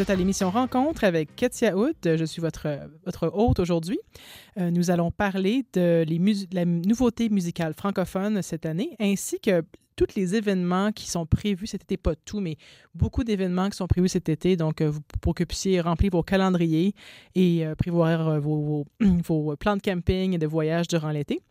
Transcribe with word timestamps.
Vous 0.00 0.04
êtes 0.04 0.08
à 0.08 0.16
l'émission 0.16 0.50
Rencontre 0.50 1.04
avec 1.04 1.36
Ketia 1.36 1.76
Hood. 1.76 1.94
Je 2.02 2.24
suis 2.24 2.40
votre, 2.40 2.66
votre 3.04 3.30
hôte 3.34 3.60
aujourd'hui. 3.60 3.98
Euh, 4.56 4.70
nous 4.70 4.90
allons 4.90 5.10
parler 5.10 5.66
de, 5.74 6.06
les 6.08 6.18
de 6.18 6.54
la 6.54 6.64
nouveauté 6.64 7.28
musicale 7.28 7.74
francophone 7.74 8.40
cette 8.40 8.64
année, 8.64 8.96
ainsi 8.98 9.38
que 9.40 9.62
tous 9.96 10.06
les 10.16 10.36
événements 10.36 10.90
qui 10.90 11.06
sont 11.10 11.26
prévus 11.26 11.66
cet 11.66 11.82
été, 11.82 11.98
pas 11.98 12.14
tout, 12.16 12.40
mais 12.40 12.56
beaucoup 12.94 13.24
d'événements 13.24 13.68
qui 13.68 13.76
sont 13.76 13.86
prévus 13.86 14.08
cet 14.08 14.30
été, 14.30 14.56
donc 14.56 14.80
euh, 14.80 14.90
pour 15.20 15.34
que 15.34 15.42
vous 15.42 15.48
puissiez 15.48 15.82
remplir 15.82 16.12
vos 16.12 16.22
calendriers 16.22 16.94
et 17.34 17.66
euh, 17.66 17.74
prévoir 17.74 18.40
vos, 18.40 18.86
plans 19.56 19.76
de 19.76 19.82
camping 19.82 20.32
et 20.32 20.38
de 20.38 20.46
voyage 20.46 20.88
durant 20.88 21.10
l'été. 21.10 21.42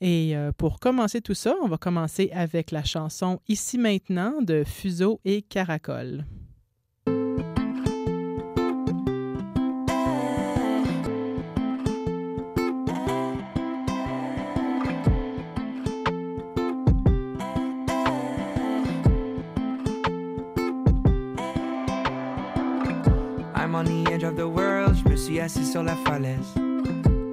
Et 0.00 0.34
pour 0.56 0.80
commencer 0.80 1.20
tout 1.20 1.34
ça, 1.34 1.54
on 1.60 1.68
va 1.68 1.76
commencer 1.76 2.30
avec 2.32 2.70
la 2.70 2.82
chanson 2.82 3.40
Ici 3.46 3.76
maintenant 3.76 4.40
de 4.40 4.64
Fuseau 4.64 5.20
et 5.26 5.42
Caracol. 5.42 6.24
Of 24.24 24.36
the 24.36 24.46
world, 24.46 24.96
je 24.96 25.08
me 25.08 25.16
suis 25.16 25.40
assis 25.40 25.64
sur 25.64 25.82
la 25.82 25.94
falaise. 25.94 26.54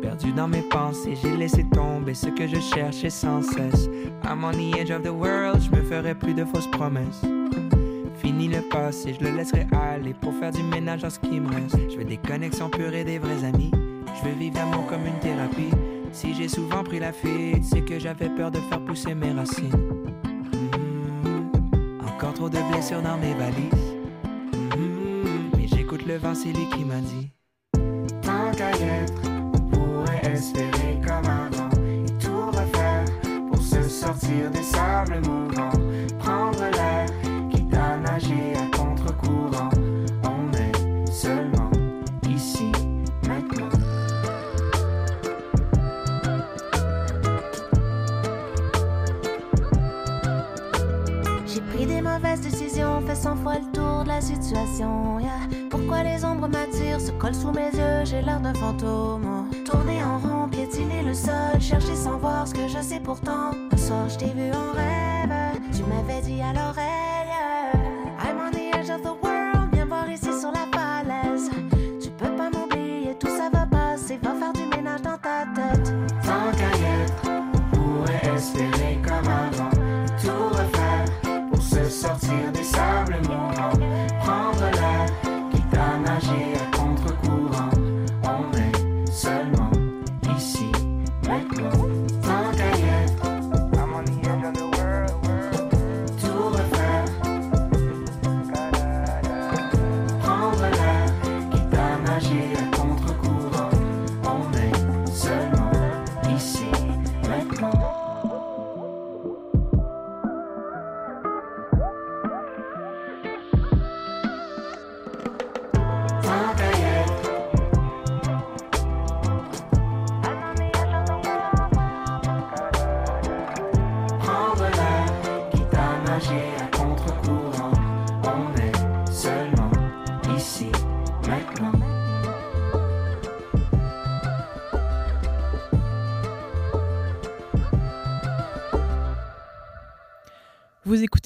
Perdu 0.01 0.31
dans 0.31 0.47
mes 0.47 0.61
pensées, 0.61 1.17
j'ai 1.21 1.35
laissé 1.35 1.65
tomber 1.73 2.13
ce 2.13 2.27
que 2.27 2.47
je 2.47 2.59
cherchais 2.59 3.09
sans 3.09 3.41
cesse. 3.41 3.89
I'm 4.23 4.43
on 4.43 4.51
the 4.51 4.77
edge 4.77 4.91
of 4.91 5.03
the 5.03 5.11
world, 5.11 5.61
je 5.61 5.69
me 5.75 5.81
ferai 5.83 6.13
plus 6.13 6.33
de 6.33 6.45
fausses 6.45 6.69
promesses. 6.71 7.21
Fini 8.21 8.47
le 8.47 8.61
passé, 8.61 9.15
je 9.19 9.25
le 9.25 9.35
laisserai 9.35 9.67
aller 9.71 10.13
pour 10.13 10.33
faire 10.35 10.51
du 10.51 10.63
ménage 10.63 11.03
en 11.03 11.09
ce 11.09 11.19
qui 11.19 11.39
me 11.39 11.49
reste. 11.49 11.77
Je 11.91 11.97
veux 11.97 12.05
des 12.05 12.17
connexions 12.17 12.69
pures 12.69 12.93
et 12.93 13.03
des 13.03 13.19
vrais 13.19 13.43
amis. 13.43 13.71
Je 14.19 14.29
veux 14.29 14.35
vivre 14.35 14.57
l'amour 14.57 14.85
comme 14.87 15.05
une 15.05 15.19
thérapie. 15.19 15.71
Si 16.11 16.33
j'ai 16.33 16.47
souvent 16.47 16.83
pris 16.83 16.99
la 16.99 17.11
fuite, 17.11 17.63
c'est 17.63 17.81
que 17.81 17.99
j'avais 17.99 18.29
peur 18.29 18.51
de 18.51 18.59
faire 18.59 18.81
pousser 18.81 19.13
mes 19.13 19.31
racines. 19.31 19.71
Mm-hmm. 20.51 22.07
Encore 22.07 22.33
trop 22.33 22.49
de 22.49 22.59
blessures 22.71 23.01
dans 23.01 23.17
mes 23.17 23.33
valises 23.33 23.96
le 26.07 26.17
vent, 26.17 26.33
c'est 26.33 26.53
lui 26.53 26.69
qui 26.69 26.85
m'a 26.85 27.01
dit. 27.01 27.29
Tant 28.21 28.51
qu'à 28.55 28.71
y 28.77 28.83
être, 28.83 29.21
on 29.53 29.59
pourrait 29.69 30.25
espérer 30.25 31.01
comme 31.05 31.29
avant 31.29 31.69
et 31.85 32.05
tout 32.17 32.47
refaire 32.47 33.05
pour 33.51 33.61
se 33.61 33.81
sortir 33.83 34.49
des 34.51 34.63
sables 34.63 35.19
mouvants, 35.27 35.77
prendre 36.19 36.63
l'air, 36.71 37.09
quitte 37.51 37.73
à 37.73 37.97
nager 37.97 38.53
à 38.55 38.77
contre-courant. 38.77 39.69
On 40.23 40.53
est 40.53 41.11
seulement 41.11 41.71
ici, 42.29 42.71
maintenant. 43.27 43.69
J'ai 51.45 51.61
pris 51.61 51.85
des 51.85 52.01
mauvaises 52.01 52.41
décisions, 52.41 53.01
fait 53.01 53.15
cent 53.15 53.35
fois 53.35 53.55
le 53.55 53.71
tour 53.73 54.03
de 54.03 54.07
la 54.07 54.21
situation. 54.21 55.17
Les 56.03 56.25
ombres 56.25 56.47
m'attirent, 56.47 57.01
se 57.01 57.11
collent 57.11 57.35
sous 57.35 57.51
mes 57.51 57.69
yeux, 57.75 58.05
j'ai 58.05 58.21
l'air 58.21 58.39
d'un 58.39 58.53
fantôme. 58.53 59.49
Tourner 59.65 60.03
en 60.03 60.17
rond, 60.17 60.49
piétiner 60.49 61.03
le 61.03 61.13
sol, 61.13 61.59
chercher 61.59 61.95
sans 61.95 62.17
voir 62.17 62.47
ce 62.47 62.53
que 62.53 62.67
je 62.67 62.81
sais 62.81 62.99
pourtant. 62.99 63.51
Un 63.71 63.77
soir, 63.77 64.09
je 64.09 64.17
t'ai 64.17 64.33
vu 64.33 64.51
en 64.51 64.73
rêve, 64.73 65.61
tu 65.75 65.83
m'avais 65.83 66.21
dit 66.21 66.41
à 66.41 66.53
l'oreille. 66.53 67.06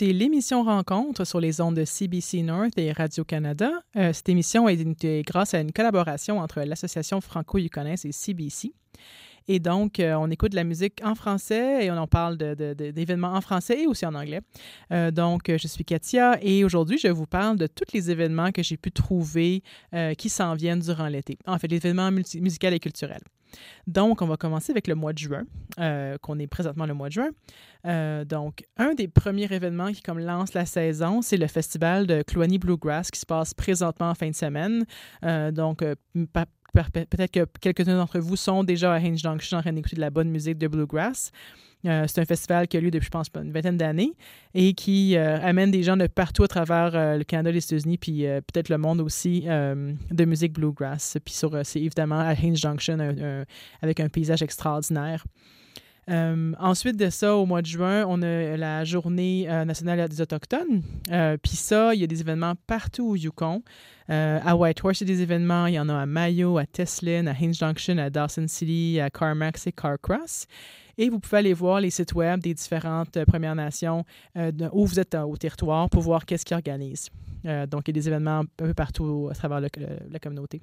Écoutez 0.02 0.18
l'émission 0.18 0.64
Rencontre 0.64 1.26
sur 1.26 1.40
les 1.40 1.62
ondes 1.62 1.76
de 1.76 1.86
CBC 1.86 2.42
North 2.42 2.76
et 2.76 2.92
Radio-Canada. 2.92 3.70
Euh, 3.96 4.12
cette 4.14 4.30
émission 4.30 4.68
est 4.68 5.24
grâce 5.24 5.54
à 5.54 5.60
une 5.60 5.72
collaboration 5.72 6.40
entre 6.40 6.62
l'Association 6.62 7.22
franco-yukonaise 7.22 8.04
et 8.06 8.12
CBC. 8.12 8.74
Et 9.48 9.60
donc, 9.60 10.00
euh, 10.00 10.16
on 10.16 10.32
écoute 10.32 10.54
de 10.54 10.56
la 10.56 10.64
musique 10.64 11.02
en 11.04 11.14
français 11.14 11.86
et 11.86 11.92
on 11.92 11.98
en 11.98 12.08
parle 12.08 12.36
d'événements 12.38 13.34
en 13.36 13.42
français 13.42 13.84
et 13.84 13.86
aussi 13.86 14.08
en 14.08 14.16
anglais. 14.16 14.42
Euh, 14.92 15.12
donc, 15.12 15.52
je 15.56 15.68
suis 15.68 15.86
Katia 15.86 16.40
et 16.42 16.64
aujourd'hui, 16.64 16.98
je 16.98 17.10
vous 17.10 17.28
parle 17.28 17.58
de 17.58 17.68
tous 17.68 17.94
les 17.94 18.10
événements 18.10 18.52
que 18.52 18.64
j'ai 18.64 18.78
pu 18.78 18.92
trouver 18.92 19.62
qui 20.18 20.30
s'en 20.30 20.56
viennent 20.56 20.80
durant 20.80 21.10
l'été. 21.10 21.38
En 21.46 21.60
fait, 21.60 21.68
les 21.68 21.78
événements 21.78 22.10
musicaux 22.12 22.70
et 22.70 22.80
culturels. 22.80 23.22
Donc, 23.88 24.22
on 24.22 24.28
va 24.28 24.38
commencer 24.38 24.72
avec 24.72 24.88
le 24.88 24.96
mois 24.96 25.14
de 25.14 25.18
juin, 25.18 25.44
euh, 25.80 26.18
qu'on 26.20 26.40
est 26.40 26.48
présentement 26.48 26.86
le 26.86 26.94
mois 26.94 27.08
de 27.08 27.14
juin. 27.14 27.30
Euh, 27.86 28.26
donc, 28.26 28.66
un 28.78 28.94
des 28.94 29.08
premiers 29.08 29.52
événements 29.52 29.92
qui 29.92 30.02
comme 30.02 30.20
lance 30.20 30.54
la 30.54 30.66
saison, 30.66 31.22
c'est 31.22 31.38
le 31.38 31.48
festival 31.48 32.08
de 32.08 32.22
Cloigny 32.22 32.58
Bluegrass 32.58 33.12
qui 33.12 33.20
se 33.20 33.26
passe 33.26 33.54
présentement 33.54 34.10
en 34.10 34.16
fin 34.16 34.30
de 34.30 34.36
semaine. 34.36 34.86
Euh, 35.26 35.52
donc, 35.52 35.84
peut-être 36.74 37.32
que 37.32 37.46
quelques-uns 37.60 37.98
d'entre 37.98 38.20
vous 38.20 38.36
sont 38.36 38.64
déjà 38.64 38.94
à 38.94 38.98
Hinge 38.98 39.20
Junction 39.20 39.58
en 39.58 39.62
train 39.62 39.74
d'écouter 39.74 39.96
de 39.96 40.02
la 40.02 40.10
bonne 40.10 40.30
musique 40.30 40.58
de 40.58 40.68
Bluegrass. 40.68 41.32
Euh, 41.86 42.06
c'est 42.08 42.22
un 42.22 42.26
festival 42.26 42.68
qui 42.68 42.78
a 42.78 42.80
lieu 42.80 42.92
depuis, 42.92 43.06
je 43.06 43.12
pense, 43.12 43.28
une 43.36 43.52
vingtaine 43.52 43.78
d'années 43.78 44.14
et 44.54 44.74
qui 44.74 45.16
euh, 45.16 45.40
amène 45.42 45.72
des 45.72 45.84
gens 45.84 45.98
de 45.98 46.08
partout 46.08 46.44
à 46.44 46.48
travers 46.48 46.96
euh, 46.96 47.18
le 47.18 47.24
Canada, 47.24 47.52
les 47.52 47.64
États-Unis, 47.64 47.98
puis 47.98 48.22
peut-être 48.22 48.70
le 48.70 48.78
monde 48.78 49.02
aussi 49.02 49.42
de 49.42 50.26
musique 50.26 50.54
bluegrass. 50.54 51.18
Puis 51.24 51.34
c'est 51.64 51.82
évidemment 51.82 52.20
à 52.20 52.34
Hinge 52.34 52.60
Junction 52.60 52.98
avec 53.82 54.00
un 54.00 54.10
paysage 54.10 54.42
extraordinaire. 54.42 55.24
Ensuite 56.08 56.98
de 56.98 57.10
ça, 57.10 57.36
au 57.36 57.46
mois 57.46 57.62
de 57.62 57.68
juin, 57.68 58.06
on 58.08 58.22
a 58.22 58.58
la 58.58 58.84
journée 58.84 59.46
nationale 59.66 60.08
des 60.10 60.22
Autochtones. 60.22 60.82
Puis 61.42 61.56
ça, 61.56 61.94
il 61.94 62.02
y 62.02 62.04
a 62.04 62.08
des 62.08 62.22
événements 62.22 62.54
partout 62.68 63.10
au 63.10 63.16
Yukon. 63.16 63.64
à 64.08 64.56
Whitehorse, 64.56 65.02
il 65.02 65.10
y 65.10 65.12
a 65.12 65.16
des 65.16 65.22
événements. 65.22 65.68
Il 65.68 65.76
y 65.76 65.80
en 65.80 65.90
a 65.90 66.02
à 66.02 66.06
Mayo, 66.06 66.58
à 66.58 66.66
Teslin, 66.66 67.28
à 67.28 67.32
Hinge 67.32 67.58
Junction, 67.58 67.98
à 67.98 68.10
Dawson 68.10 68.46
City, 68.48 69.00
à 69.00 69.10
Carmax 69.10 69.68
et 69.68 69.72
Carcross. 69.72 70.48
Et 70.98 71.10
vous 71.10 71.20
pouvez 71.20 71.38
aller 71.38 71.54
voir 71.54 71.82
les 71.82 71.90
sites 71.90 72.14
web 72.14 72.42
des 72.42 72.54
différentes 72.54 73.18
euh, 73.18 73.26
Premières 73.26 73.56
Nations 73.56 74.06
euh, 74.38 74.52
où 74.72 74.86
vous 74.86 75.00
êtes 75.00 75.16
euh, 75.16 75.24
au 75.24 75.38
territoire 75.38 75.90
pour 75.90 76.02
voir 76.02 76.26
qu'est-ce 76.26 76.46
qu'ils 76.46 76.56
organisent. 76.56 77.10
donc, 77.44 77.88
il 77.88 77.88
y 77.88 77.90
a 77.90 77.94
des 77.94 78.08
événements 78.08 78.40
un 78.40 78.46
peu 78.46 78.74
partout 78.76 79.28
à 79.32 79.34
travers 79.34 79.60
la 79.60 80.20
communauté. 80.20 80.62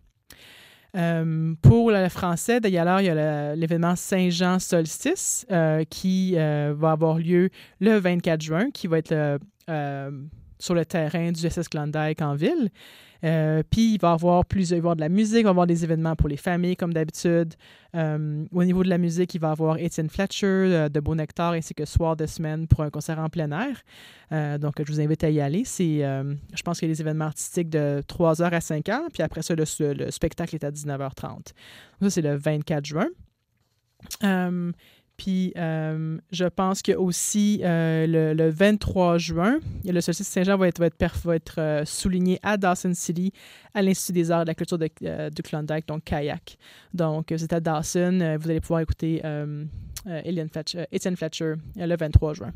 Pour 0.93 1.91
le 1.91 2.09
français, 2.09 2.61
d'ailleurs, 2.61 3.01
il 3.01 3.07
y 3.07 3.11
a 3.11 3.55
l'événement 3.55 3.97
Saint-Jean 3.97 4.59
Solstice 4.59 5.47
qui 5.91 6.35
va 6.35 6.91
avoir 6.91 7.19
lieu 7.19 7.51
le 7.81 7.99
24 7.99 8.41
juin, 8.41 8.71
qui 8.71 8.87
va 8.87 8.99
être 8.99 9.39
sur 10.59 10.75
le 10.75 10.85
terrain 10.85 11.33
du 11.33 11.41
SS 11.49 11.69
Klondike 11.69 12.23
en 12.23 12.35
ville. 12.35 12.71
Euh, 13.25 13.63
puis 13.69 13.95
il 13.95 14.01
va 14.01 14.11
y 14.11 14.13
avoir 14.13 14.45
plusieurs, 14.45 14.79
il 14.79 14.81
va 14.81 14.91
avoir 14.91 14.97
de 14.97 15.01
la 15.01 15.09
musique, 15.09 15.41
il 15.41 15.45
va 15.45 15.49
y 15.49 15.51
avoir 15.51 15.67
des 15.67 15.83
événements 15.83 16.15
pour 16.15 16.29
les 16.29 16.37
familles 16.37 16.77
comme 16.77 16.93
d'habitude. 16.93 17.55
Euh, 17.97 18.45
au 18.53 18.65
niveau 18.65 18.85
de 18.85 18.89
la 18.89 18.99
musique, 18.99 19.35
il 19.35 19.41
va 19.41 19.49
y 19.49 19.51
avoir 19.51 19.79
Étienne 19.79 20.09
Fletcher 20.09 20.47
euh, 20.47 20.89
de 20.89 21.01
Beau 21.01 21.15
Nectar 21.15 21.53
ainsi 21.53 21.75
que 21.75 21.85
Soir 21.85 22.17
de 22.17 22.27
semaine 22.27 22.69
pour 22.69 22.83
un 22.83 22.91
concert 22.91 23.19
en 23.19 23.29
plein 23.29 23.51
air. 23.51 24.59
donc 24.61 24.75
je 24.79 24.93
vous 24.93 25.01
invite 25.01 25.25
à 25.25 25.31
y 25.31 25.41
aller. 25.41 25.65
C'est, 25.65 26.01
je 26.01 26.63
pense 26.63 26.79
qu'il 26.79 26.89
y 26.89 26.91
a 26.91 26.95
des 26.95 27.01
événements 27.01 27.27
artistiques 27.27 27.71
de 27.71 28.03
3h 28.07 28.45
à 28.45 28.59
5h, 28.59 29.11
puis 29.13 29.23
après 29.23 29.43
ça, 29.43 29.55
le, 29.55 29.65
le 29.95 30.11
spectacle 30.11 30.55
est 30.55 30.65
à 30.65 30.71
19h30. 30.71 31.53
Ça, 32.03 32.11
c'est 32.11 32.23
le 32.23 32.37
24 32.37 32.85
juin. 32.85 33.09
Puis 35.19 35.53
euh, 35.57 36.17
je 36.31 36.45
pense 36.45 36.81
que 36.81 36.93
aussi 36.93 37.61
euh, 37.65 38.07
le, 38.35 38.51
23 38.51 39.19
juin, 39.19 39.59
le 39.85 40.01
solstice 40.01 40.29
Saint-Jean 40.29 40.57
va 40.57 40.69
être, 40.69 41.59
euh, 41.59 41.85
souligné 41.85 42.39
à 42.45 42.57
Dawson 42.57 42.93
City, 42.95 43.33
à 43.75 43.83
l'Institut 43.83 44.13
des 44.13 44.31
arts 44.31 44.43
et 44.43 44.45
de 44.45 44.49
la 44.49 44.55
culture 44.55 44.79
de, 44.79 45.43
Klondike, 45.43 45.89
donc 45.89 46.05
kayak. 46.05 46.57
Donc 46.95 47.35
c'est 47.37 47.53
à 47.53 47.59
Dawson. 47.59 48.37
vous 48.41 48.49
allez 48.49 48.61
pouvoir 48.61 48.81
écouter 48.81 49.21
Fletcher, 50.53 50.85
Etienne 50.95 51.17
Fletcher 51.17 51.55
le 51.77 51.97
23 51.97 52.35
juin. 52.35 52.53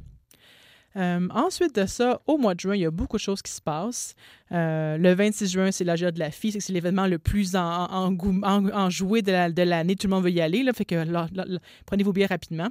Euh, 0.97 1.29
ensuite 1.31 1.75
de 1.75 1.87
ça, 1.87 2.21
au 2.27 2.37
mois 2.37 2.55
de 2.55 2.61
juin, 2.61 2.75
il 2.75 2.83
y 2.83 2.87
a 2.87 2.91
beaucoup 2.91 3.17
de 3.17 3.23
choses 3.23 3.43
qui 3.43 3.53
se 3.53 3.61
passent. 3.61 4.15
Euh, 4.53 4.99
le 4.99 5.15
26 5.15 5.51
juin, 5.51 5.73
c'est 5.73 5.85
la 5.85 5.97
de 5.97 6.19
la 6.19 6.31
fille. 6.31 6.53
C'est 6.61 6.73
l'événement 6.73 7.07
le 7.07 7.19
plus 7.19 7.57
en, 7.57 7.85
en, 7.85 8.11
de 8.11 9.63
l'année. 9.63 9.97
Tout 9.97 10.07
le 10.07 10.15
monde 10.15 10.25
veut 10.25 10.31
y 10.31 10.41
aller. 10.41 10.63
Là, 10.63 10.73
fait 10.73 10.85
que 10.85 11.05
prenez 11.87 12.03
vos 12.03 12.13
billets 12.13 12.27
rapidement. 12.27 12.69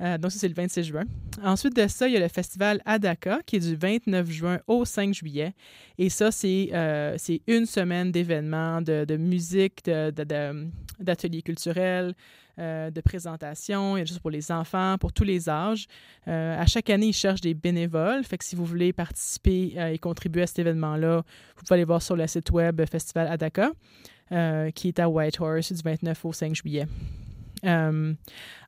Euh, 0.00 0.18
donc, 0.18 0.30
ça, 0.30 0.38
c'est 0.38 0.48
le 0.48 0.54
26 0.54 0.84
juin. 0.84 1.04
Ensuite 1.42 1.74
de 1.74 1.88
ça, 1.88 2.06
il 2.06 2.14
y 2.14 2.16
a 2.16 2.20
le 2.20 2.28
festival 2.28 2.80
Adaka 2.84 3.40
qui 3.44 3.56
est 3.56 3.60
du 3.60 3.74
29 3.74 4.30
juin 4.30 4.60
au 4.68 4.84
5 4.84 5.12
juillet. 5.14 5.52
Et 5.98 6.08
ça, 6.08 6.30
c'est 6.30 6.70
une 7.46 7.66
semaine 7.66 8.12
d'événements, 8.12 8.80
de, 8.80 9.04
de, 9.04 9.16
musique, 9.16 9.84
d'ateliers 9.84 11.42
culturels, 11.42 12.14
euh, 12.58 12.90
de 12.90 13.02
présentation. 13.02 13.98
Il 13.98 14.00
y 14.00 14.02
a 14.02 14.06
juste 14.06 14.20
pour 14.20 14.30
les 14.30 14.50
enfants, 14.50 14.96
pour 14.98 15.12
tous 15.12 15.24
les 15.24 15.46
âges. 15.50 15.86
Euh, 16.26 16.58
à 16.58 16.64
chaque 16.64 16.88
année, 16.88 17.08
ils 17.08 17.12
cherchent 17.12 17.42
des 17.42 17.52
bénévoles. 17.52 18.24
Fait 18.24 18.38
que 18.38 18.44
si 18.46 18.56
vous 18.56 18.64
voulez 18.64 18.94
participer 18.94 19.74
euh, 19.76 19.88
et 19.88 19.98
contribuer 19.98 20.40
à 20.40 20.46
cet 20.46 20.60
événement-là, 20.60 21.18
vous 21.18 21.62
pouvez 21.62 21.74
aller 21.74 21.84
voir 21.84 22.00
sur 22.00 22.16
le 22.16 22.26
site 22.26 22.50
web 22.50 22.80
Festival 22.90 23.28
Adaka, 23.28 23.72
qui 24.74 24.88
est 24.88 24.98
à 24.98 25.06
Whitehorse 25.06 25.70
du 25.70 25.82
29 25.82 26.24
au 26.24 26.32
5 26.32 26.54
juillet. 26.54 26.86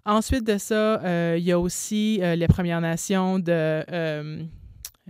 ensuite 0.04 0.46
de 0.46 0.58
ça, 0.58 1.36
il 1.38 1.42
y 1.42 1.52
a 1.52 1.58
aussi 1.58 2.20
les 2.22 2.46
Premières 2.46 2.82
Nations 2.82 3.38
de 3.38 4.46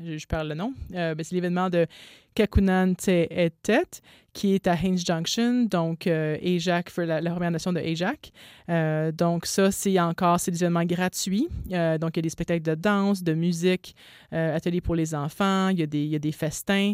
je, 0.04 0.26
parle 0.26 0.48
le 0.48 0.54
nom, 0.54 0.72
ben, 0.90 1.16
c'est 1.22 1.34
l'événement 1.34 1.70
de 1.70 1.86
Kakunan 2.34 2.94
Te 2.94 3.48
Tet, 3.62 4.00
qui 4.32 4.54
est 4.54 4.68
à 4.68 4.74
Haines 4.74 4.98
Junction, 4.98 5.64
donc 5.64 6.06
euh, 6.06 6.36
AJAC, 6.40 6.96
la, 6.98 7.20
Première 7.32 7.50
Nation 7.50 7.72
de 7.72 7.80
AJAC. 7.80 8.30
Euh, 8.68 9.10
donc 9.10 9.44
ça, 9.46 9.72
c'est 9.72 9.98
encore, 9.98 10.38
c'est 10.38 10.52
des 10.52 10.62
événements 10.62 10.84
gratuits. 10.84 11.48
Euh, 11.72 11.98
donc 11.98 12.10
il 12.14 12.18
y 12.18 12.20
a 12.20 12.22
des 12.22 12.28
spectacles 12.28 12.62
de 12.62 12.76
danse, 12.76 13.24
de 13.24 13.34
musique, 13.34 13.96
ateliers 14.30 14.80
pour 14.80 14.94
les 14.94 15.16
enfants, 15.16 15.70
il 15.70 15.80
y 15.80 15.82
a 15.82 15.86
des, 15.86 16.04
il 16.04 16.10
y 16.10 16.14
a 16.14 16.20
des 16.20 16.30
festins. 16.30 16.92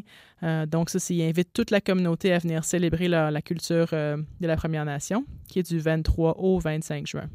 donc 0.66 0.88
ça, 0.88 0.98
c'est, 0.98 1.14
il 1.14 1.22
invite 1.22 1.52
toute 1.52 1.70
la 1.70 1.82
communauté 1.82 2.32
à 2.32 2.38
venir 2.38 2.64
célébrer 2.64 3.08
la 3.08 3.42
culture 3.42 3.88
de 3.90 4.46
la 4.46 4.56
Première 4.56 4.86
Nation, 4.86 5.26
qui 5.48 5.58
est 5.58 5.68
du 5.68 5.78
23 5.78 6.36
au 6.38 6.58
25 6.58 7.06
juin. 7.06 7.28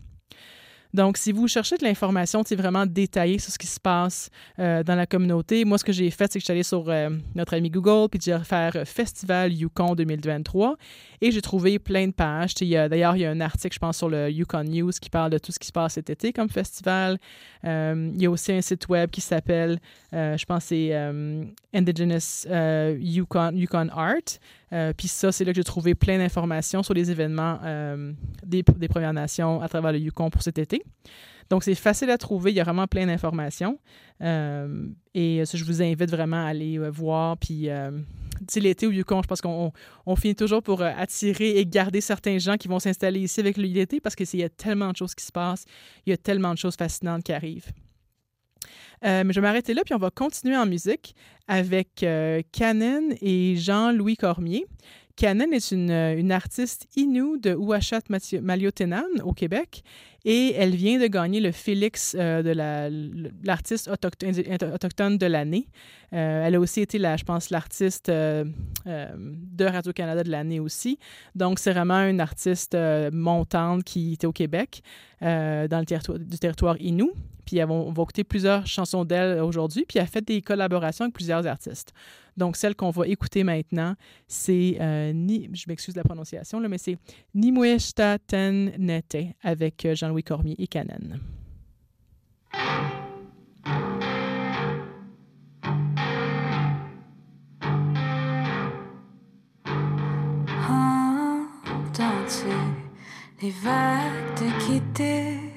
Donc, 0.94 1.18
si 1.18 1.32
vous 1.32 1.48
cherchez 1.48 1.78
de 1.78 1.84
l'information 1.84 2.44
vraiment 2.56 2.86
détaillée 2.86 3.38
sur 3.38 3.52
ce 3.52 3.60
qui 3.60 3.68
se 3.68 3.80
passe 3.80 4.30
euh, 4.58 4.84
dans 4.84 4.96
la 4.96 5.06
communauté, 5.06 5.64
moi, 5.64 5.78
ce 5.78 5.84
que 5.84 5.92
j'ai 5.92 6.10
fait, 6.10 6.32
c'est 6.32 6.40
que 6.40 6.54
je 6.54 6.64
sur 6.64 6.90
euh, 6.90 7.10
notre 7.36 7.56
ami 7.56 7.70
Google, 7.70 8.10
puis 8.10 8.20
j'ai 8.24 8.40
faire 8.40 8.72
euh, 8.76 8.86
Festival 8.86 9.54
Yukon 9.54 9.94
2023, 9.94 10.78
et 11.22 11.32
j'ai 11.32 11.42
trouvé 11.42 11.78
plein 11.78 12.08
de 12.08 12.12
pages. 12.12 12.56
D'ailleurs, 12.56 13.16
il 13.16 13.22
y 13.22 13.26
a 13.26 13.30
un 13.30 13.42
article, 13.42 13.76
je 13.76 13.80
pense, 13.80 13.98
sur 13.98 14.10
le 14.10 14.32
Yukon 14.32 14.64
News 14.64 14.92
qui 15.00 15.12
parle 15.12 15.30
de 15.30 15.38
tout 15.38 15.52
ce 15.52 15.60
qui 15.60 15.68
se 15.68 15.72
passe 15.72 15.94
cet 15.94 16.10
été 16.10 16.34
comme 16.34 16.50
festival. 16.50 17.20
il 17.64 18.22
y 18.22 18.26
a 18.26 18.32
aussi 18.32 18.52
un 18.52 18.62
site 18.62 18.88
web 18.90 19.12
qui 19.12 19.22
s'appelle, 19.22 19.80
je 20.12 20.46
pense, 20.46 20.66
c'est 20.66 20.94
Indigenous 21.74 22.48
Yukon 23.00 23.90
Art. 23.92 24.40
Euh, 24.74 24.94
puis 24.96 25.08
ça, 25.08 25.32
c'est 25.32 25.44
là 25.44 25.52
que 25.52 25.56
j'ai 25.56 25.64
trouvé 25.64 25.96
plein 25.96 26.18
d'informations 26.18 26.84
sur 26.84 26.94
les 26.94 27.12
événements 27.12 27.60
euh, 27.64 28.14
des, 28.46 28.64
Premières 28.64 29.14
Nations 29.14 29.62
à 29.62 29.68
travers 29.68 29.92
le 29.92 30.00
Yukon 30.00 30.30
pour 30.30 30.42
cet 30.44 30.58
été. 30.60 30.84
Donc, 31.50 31.64
c'est 31.64 31.76
facile 31.76 32.12
à 32.12 32.18
trouver. 32.18 32.52
Il 32.52 32.58
y 32.58 32.60
a 32.60 32.64
vraiment 32.64 32.86
plein 32.86 33.08
d'informations. 33.08 33.80
Euh, 34.22 34.88
et 35.16 35.44
je 35.52 35.64
vous 35.66 35.82
invite 35.82 36.12
vraiment 36.12 36.46
à 36.46 36.50
aller 36.50 36.78
voir. 36.90 37.38
Puis, 37.38 37.70
l'été 38.56 38.86
au 38.86 38.92
Yukon, 38.92 39.24
je 39.24 39.28
pense 39.28 39.42
qu'on 39.42 39.72
on 40.06 40.16
finit 40.16 40.36
toujours 40.36 40.62
pour 40.62 40.84
attirer 40.84 41.58
et 41.58 41.66
garder 41.66 42.02
certains 42.02 42.38
gens 42.38 42.58
qui 42.58 42.68
vont 42.68 42.80
s'installer 42.80 43.22
ici 43.22 43.40
avec 43.40 43.58
l'été 43.58 44.00
parce 44.00 44.16
qu'il 44.16 44.40
y 44.40 44.44
a 44.44 44.50
tellement 44.50 44.92
de 44.92 44.98
choses 44.98 45.16
qui 45.16 45.26
se 45.26 45.32
passent. 45.32 45.66
Il 46.06 46.12
y 46.12 46.14
a 46.14 46.18
tellement 46.18 46.54
de 46.54 46.60
choses 46.60 46.76
fascinantes 46.76 47.24
qui 47.24 47.34
arrivent. 47.34 47.72
Euh, 49.06 49.24
mais 49.24 49.34
je 49.34 49.40
vais 49.40 49.48
m'arrêter 49.48 49.74
là, 49.74 49.84
puis 49.84 49.94
on 49.94 50.00
va 50.00 50.10
continuer 50.10 50.58
en 50.58 50.66
musique 50.66 51.16
avec 51.48 52.04
euh, 52.04 52.42
Canon 52.52 53.10
et 53.22 53.56
Jean-Louis 53.56 54.18
Cormier. 54.18 54.66
Canon 55.16 55.52
est 55.52 55.72
une, 55.72 55.92
une 55.92 56.32
artiste 56.32 56.88
inou 56.96 57.38
de 57.38 57.54
Ouachat 57.54 58.02
Maliotenan 58.42 59.04
au 59.24 59.34
Québec 59.34 59.84
et 60.24 60.54
elle 60.56 60.76
vient 60.76 60.98
de 60.98 61.08
gagner 61.08 61.42
le 61.42 61.52
Félix 61.52 62.16
euh, 62.18 62.42
de 62.42 62.52
l'artiste 63.46 63.90
autochtone, 63.90 65.18
de 65.18 65.26
l'année. 65.26 65.68
elle 66.12 66.56
a 66.56 66.60
aussi 66.60 66.82
été, 66.82 67.00
je 67.00 67.24
pense, 67.26 67.50
l'artiste 67.50 68.10
de 68.10 69.66
Radio-Canada 69.66 70.24
de 70.24 70.32
l'année 70.32 70.62
aussi. 70.62 71.00
Donc, 71.36 71.60
c'est 71.60 71.72
vraiment 71.74 72.00
une 72.08 72.22
artiste 72.22 72.78
montante 73.12 73.84
qui 73.84 74.14
était 74.14 74.28
au 74.28 74.34
Québec, 74.34 74.84
dans 75.22 75.80
le 75.80 75.86
territoire, 75.86 76.20
du 76.20 76.40
territoire 76.40 76.78
Innu. 76.80 77.12
Puis 77.50 77.64
on 77.64 77.92
va 77.92 78.04
écouter 78.04 78.24
plusieurs 78.24 78.68
chansons 78.68 79.04
d'elle 79.04 79.42
aujourd'hui. 79.42 79.84
Puis 79.88 79.98
elle 79.98 80.04
a 80.04 80.08
fait 80.08 80.22
des 80.22 80.40
collaborations 80.40 81.06
avec 81.06 81.16
plusieurs 81.16 81.48
artistes. 81.48 81.94
Donc, 82.38 82.56
celle 82.56 82.76
qu'on 82.76 82.92
va 82.92 83.08
écouter 83.08 83.44
maintenant, 83.44 83.96
c'est, 84.28 84.78
euh, 84.80 85.12
ni, 85.14 85.50
je 85.52 85.66
m'excuse 85.68 85.96
la 85.96 86.04
prononciation, 86.04 86.60
mais 86.60 86.78
c'est 86.78 87.00
Nimweshta 87.34 88.20
Ten 88.20 88.72
Nete 88.78 89.34
avec 89.42 89.84
euh, 89.86 89.96
Jean-Louis 89.96 90.24
Cormier 90.24 90.56
et 90.60 90.68
Canen. 90.68 91.20
les 103.42 103.50
vagues 103.50 104.36
te 104.36 104.66
quitter? 104.66 105.49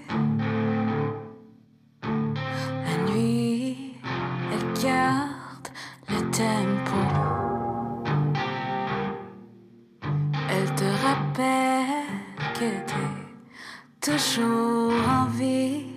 Toujours 14.02 14.92
en 15.08 15.26
vie. 15.38 15.91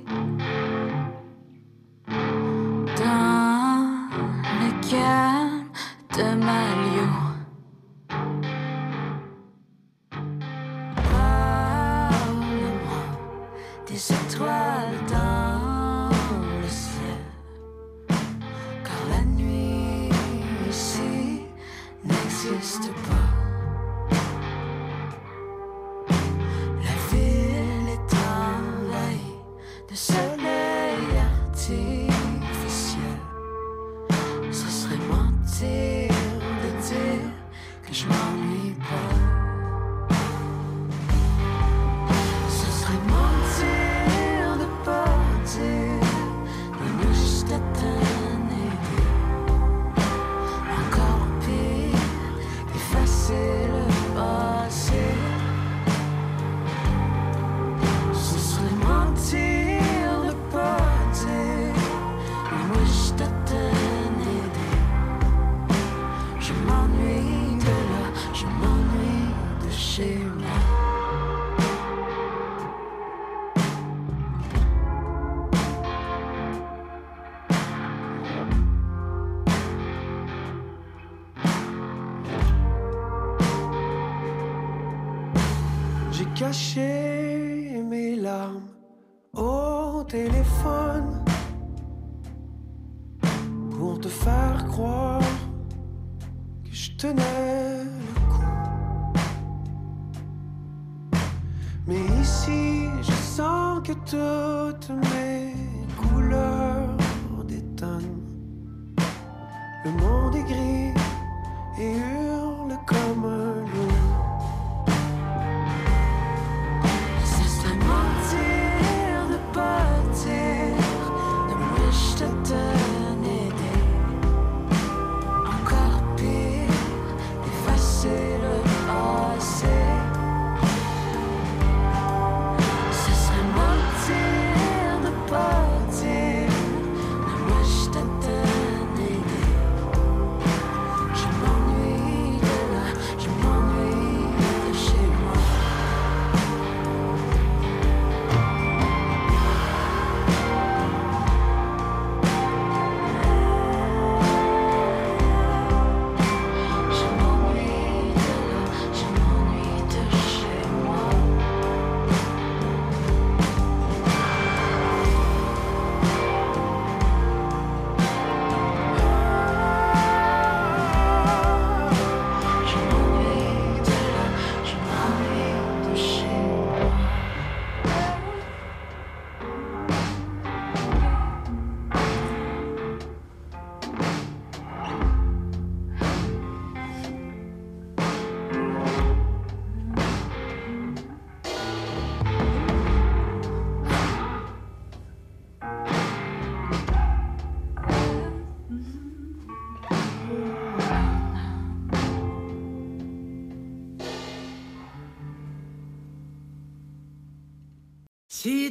tonight. 97.06 97.45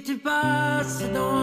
tu 0.04 0.16
passes 0.18 1.02
dans 1.14 1.34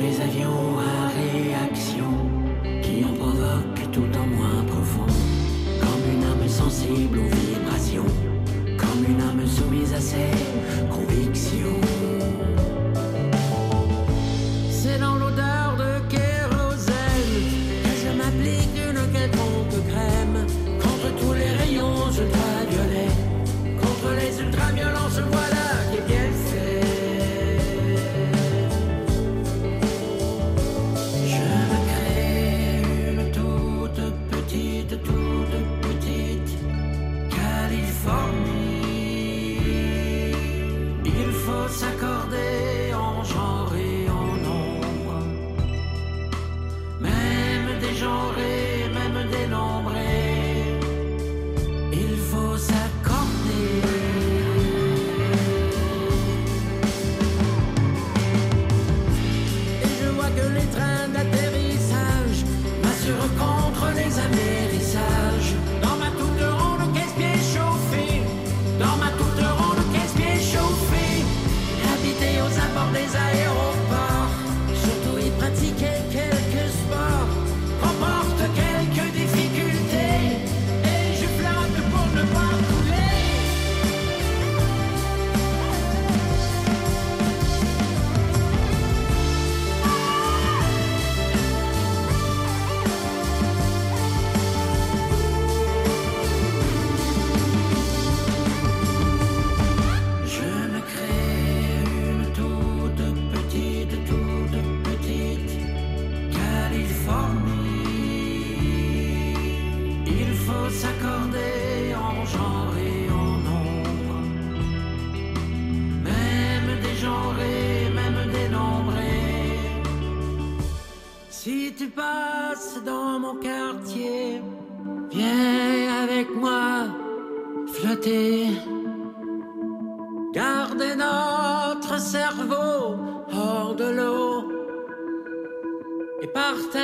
les 0.00 0.20
avions 0.20 0.78
à 0.78 1.08
réaction 1.08 2.10
qui 2.82 3.04
en 3.04 3.14
provoquent 3.14 3.90
tout 3.92 4.08
en 4.18 4.26
moins 4.26 4.64
profond. 4.64 5.06
Comme 5.80 6.04
une 6.12 6.24
âme 6.24 6.48
sensible 6.48 7.18
aux 7.18 7.34
vibrations, 7.36 8.06
comme 8.78 9.04
une 9.08 9.20
âme 9.20 9.46
soumise 9.46 9.92
à 9.92 10.00
ses 10.00 10.30
convictions. 10.90 11.79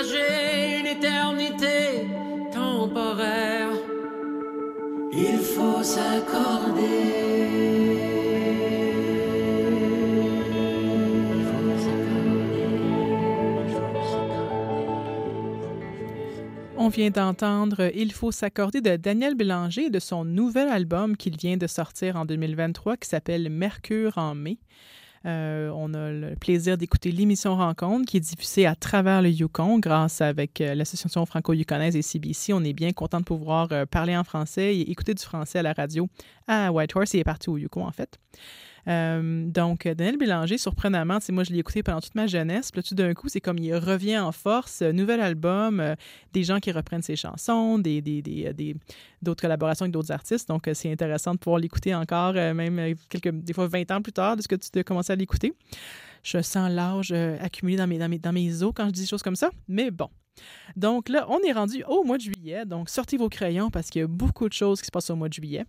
Une 0.04 0.86
éternité 0.86 2.06
temporaire. 2.52 3.70
Il 5.12 5.38
faut 5.38 5.82
On 16.78 16.88
vient 16.88 17.10
d'entendre 17.10 17.90
Il 17.94 18.12
faut 18.12 18.30
s'accorder 18.30 18.80
de 18.80 18.96
Daniel 18.96 19.34
Bélanger 19.34 19.88
de 19.88 19.98
son 19.98 20.24
nouvel 20.24 20.68
album 20.68 21.16
qu'il 21.16 21.36
vient 21.36 21.56
de 21.56 21.66
sortir 21.66 22.16
en 22.16 22.26
2023 22.26 22.98
qui 22.98 23.08
s'appelle 23.08 23.48
Mercure 23.48 24.18
en 24.18 24.34
mai. 24.34 24.58
Euh, 25.26 25.70
on 25.74 25.92
a 25.92 26.12
le 26.12 26.36
plaisir 26.36 26.78
d'écouter 26.78 27.10
l'émission 27.10 27.56
Rencontre 27.56 28.06
qui 28.06 28.16
est 28.16 28.20
diffusée 28.20 28.64
à 28.64 28.76
travers 28.76 29.22
le 29.22 29.30
Yukon 29.30 29.80
grâce 29.80 30.20
avec 30.20 30.60
euh, 30.60 30.74
l'Association 30.74 31.26
franco-yukonaise 31.26 31.96
et 31.96 32.02
CBC. 32.02 32.52
On 32.52 32.62
est 32.62 32.72
bien 32.72 32.92
content 32.92 33.18
de 33.18 33.24
pouvoir 33.24 33.68
euh, 33.72 33.86
parler 33.86 34.16
en 34.16 34.22
français 34.22 34.76
et 34.76 34.90
écouter 34.90 35.14
du 35.14 35.22
français 35.22 35.58
à 35.58 35.62
la 35.62 35.72
radio 35.72 36.08
à 36.46 36.70
Whitehorse 36.70 37.16
et 37.16 37.24
partout 37.24 37.52
au 37.52 37.58
Yukon 37.58 37.84
en 37.84 37.92
fait. 37.92 38.18
Euh, 38.88 39.46
donc, 39.46 39.86
Daniel 39.86 40.16
Bélanger, 40.16 40.58
surprenamment, 40.58 41.18
moi, 41.30 41.44
je 41.44 41.52
l'ai 41.52 41.58
écouté 41.58 41.82
pendant 41.82 42.00
toute 42.00 42.14
ma 42.14 42.26
jeunesse. 42.26 42.70
Puis 42.70 42.80
là, 42.80 42.82
tout 42.82 42.94
d'un 42.94 43.14
coup, 43.14 43.28
c'est 43.28 43.40
comme 43.40 43.58
il 43.58 43.74
revient 43.74 44.18
en 44.18 44.32
force, 44.32 44.82
euh, 44.82 44.92
nouvel 44.92 45.20
album, 45.20 45.80
euh, 45.80 45.94
des 46.32 46.44
gens 46.44 46.60
qui 46.60 46.70
reprennent 46.70 47.02
ses 47.02 47.16
chansons, 47.16 47.78
des, 47.78 48.00
des, 48.00 48.22
des, 48.22 48.76
d'autres 49.22 49.42
collaborations 49.42 49.84
avec 49.84 49.92
d'autres 49.92 50.12
artistes. 50.12 50.48
Donc, 50.48 50.68
c'est 50.74 50.90
intéressant 50.90 51.34
de 51.34 51.38
pouvoir 51.38 51.60
l'écouter 51.60 51.94
encore, 51.94 52.34
même 52.34 52.94
quelques, 53.08 53.30
des 53.30 53.52
fois 53.52 53.66
20 53.66 53.90
ans 53.90 54.02
plus 54.02 54.12
tard 54.12 54.36
de 54.36 54.42
ce 54.42 54.48
que 54.48 54.56
tu 54.56 54.78
as 54.78 54.84
commencé 54.84 55.12
à 55.12 55.16
l'écouter. 55.16 55.54
Je 56.22 56.42
sens 56.42 56.70
l'âge 56.70 57.12
accumulé 57.40 57.76
dans 57.76 57.86
mes, 57.86 57.98
dans, 57.98 58.08
mes, 58.08 58.18
dans 58.18 58.32
mes 58.32 58.62
os 58.62 58.72
quand 58.74 58.86
je 58.86 58.90
dis 58.90 59.00
des 59.02 59.06
choses 59.06 59.22
comme 59.22 59.36
ça. 59.36 59.50
Mais 59.68 59.90
bon, 59.90 60.08
donc 60.76 61.08
là, 61.08 61.26
on 61.28 61.40
est 61.40 61.52
rendu 61.52 61.82
au 61.88 62.04
mois 62.04 62.18
de 62.18 62.22
juillet. 62.22 62.64
Donc, 62.66 62.88
sortez 62.88 63.16
vos 63.16 63.28
crayons 63.28 63.70
parce 63.70 63.88
qu'il 63.88 64.00
y 64.00 64.04
a 64.04 64.08
beaucoup 64.08 64.48
de 64.48 64.52
choses 64.52 64.80
qui 64.80 64.86
se 64.86 64.90
passent 64.90 65.10
au 65.10 65.16
mois 65.16 65.28
de 65.28 65.34
juillet. 65.34 65.64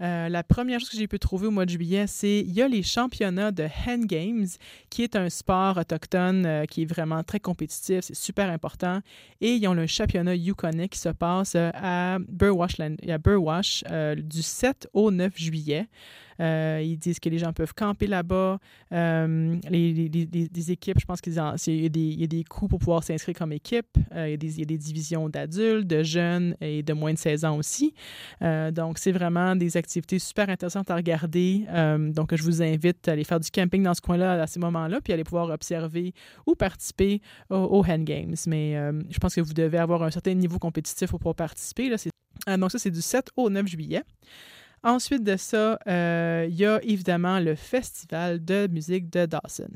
Euh, 0.00 0.28
la 0.28 0.42
première 0.42 0.80
chose 0.80 0.90
que 0.90 0.96
j'ai 0.96 1.06
pu 1.06 1.18
trouver 1.18 1.46
au 1.46 1.50
mois 1.50 1.64
de 1.64 1.70
juillet, 1.70 2.06
c'est 2.06 2.40
il 2.40 2.52
y 2.52 2.62
a 2.62 2.68
les 2.68 2.82
championnats 2.82 3.52
de 3.52 3.64
Hand 3.64 4.06
Games, 4.06 4.46
qui 4.90 5.02
est 5.02 5.16
un 5.16 5.30
sport 5.30 5.78
autochtone 5.78 6.46
euh, 6.46 6.64
qui 6.66 6.82
est 6.82 6.86
vraiment 6.86 7.22
très 7.22 7.40
compétitif, 7.40 8.00
c'est 8.02 8.16
super 8.16 8.50
important. 8.50 9.00
Et 9.40 9.54
ils 9.54 9.68
ont 9.68 9.74
le 9.74 9.86
championnat 9.86 10.34
Yukon 10.34 10.88
qui 10.90 10.98
se 10.98 11.10
passe 11.10 11.54
euh, 11.54 11.70
à 11.74 12.18
Burwash, 12.28 12.80
à 12.80 13.18
Burwash 13.18 13.84
du 14.16 14.42
7 14.42 14.88
au 14.92 15.10
9 15.10 15.32
juillet. 15.36 15.86
ils 16.40 16.98
disent 16.98 17.20
que 17.20 17.28
les 17.28 17.38
gens 17.38 17.52
peuvent 17.52 17.74
camper 17.74 18.06
là-bas. 18.06 18.58
les, 18.90 20.70
équipes, 20.70 20.98
je 21.00 21.04
pense 21.06 21.20
qu'il 21.20 21.32
y, 21.34 21.38
a 22.24 22.26
des 22.26 22.44
coûts 22.44 22.68
pour 22.68 22.78
pouvoir 22.78 23.04
s'inscrire 23.04 23.36
comme 23.36 23.52
équipe. 23.52 23.96
il, 24.14 24.30
y 24.30 24.62
a 24.62 24.64
des, 24.64 24.78
divisions 24.78 25.28
d'adultes, 25.28 25.86
de 25.86 26.02
jeunes 26.02 26.56
et 26.60 26.82
de 26.82 26.92
moins 26.92 27.12
de 27.12 27.18
16 27.18 27.44
ans 27.44 27.56
aussi. 27.56 27.94
donc, 28.40 28.98
c'est 28.98 29.12
vraiment 29.12 29.53
des 29.56 29.76
activités 29.76 30.18
super 30.18 30.48
intéressantes 30.48 30.90
à 30.90 30.96
regarder. 30.96 31.66
Euh, 31.70 32.12
donc, 32.12 32.34
je 32.34 32.42
vous 32.42 32.62
invite 32.62 33.08
à 33.08 33.12
aller 33.12 33.24
faire 33.24 33.40
du 33.40 33.50
camping 33.50 33.82
dans 33.82 33.94
ce 33.94 34.00
coin-là 34.00 34.42
à 34.42 34.46
ces 34.46 34.60
moments-là, 34.60 35.00
puis 35.00 35.12
aller 35.12 35.24
pouvoir 35.24 35.50
observer 35.50 36.12
ou 36.46 36.54
participer 36.54 37.20
aux, 37.50 37.84
Hand 37.86 38.04
Games. 38.04 38.34
Mais 38.46 38.76
euh, 38.76 38.92
je 39.10 39.18
pense 39.18 39.34
que 39.34 39.40
vous 39.40 39.54
devez 39.54 39.78
avoir 39.78 40.02
un 40.02 40.10
certain 40.10 40.34
niveau 40.34 40.58
compétitif 40.58 41.10
pour 41.10 41.18
pouvoir 41.18 41.36
participer. 41.36 41.94
Euh, 42.48 42.56
donc, 42.56 42.70
ça, 42.70 42.78
c'est 42.78 42.90
du 42.90 43.02
7 43.02 43.30
au 43.36 43.50
9 43.50 43.66
juillet. 43.66 44.02
Ensuite 44.82 45.24
de 45.24 45.36
ça, 45.36 45.78
il 45.86 46.54
y 46.54 46.66
a 46.66 46.78
évidemment 46.82 47.40
le 47.40 47.54
Festival 47.54 48.44
de 48.44 48.66
musique 48.70 49.08
de 49.10 49.24
Dawson. 49.24 49.70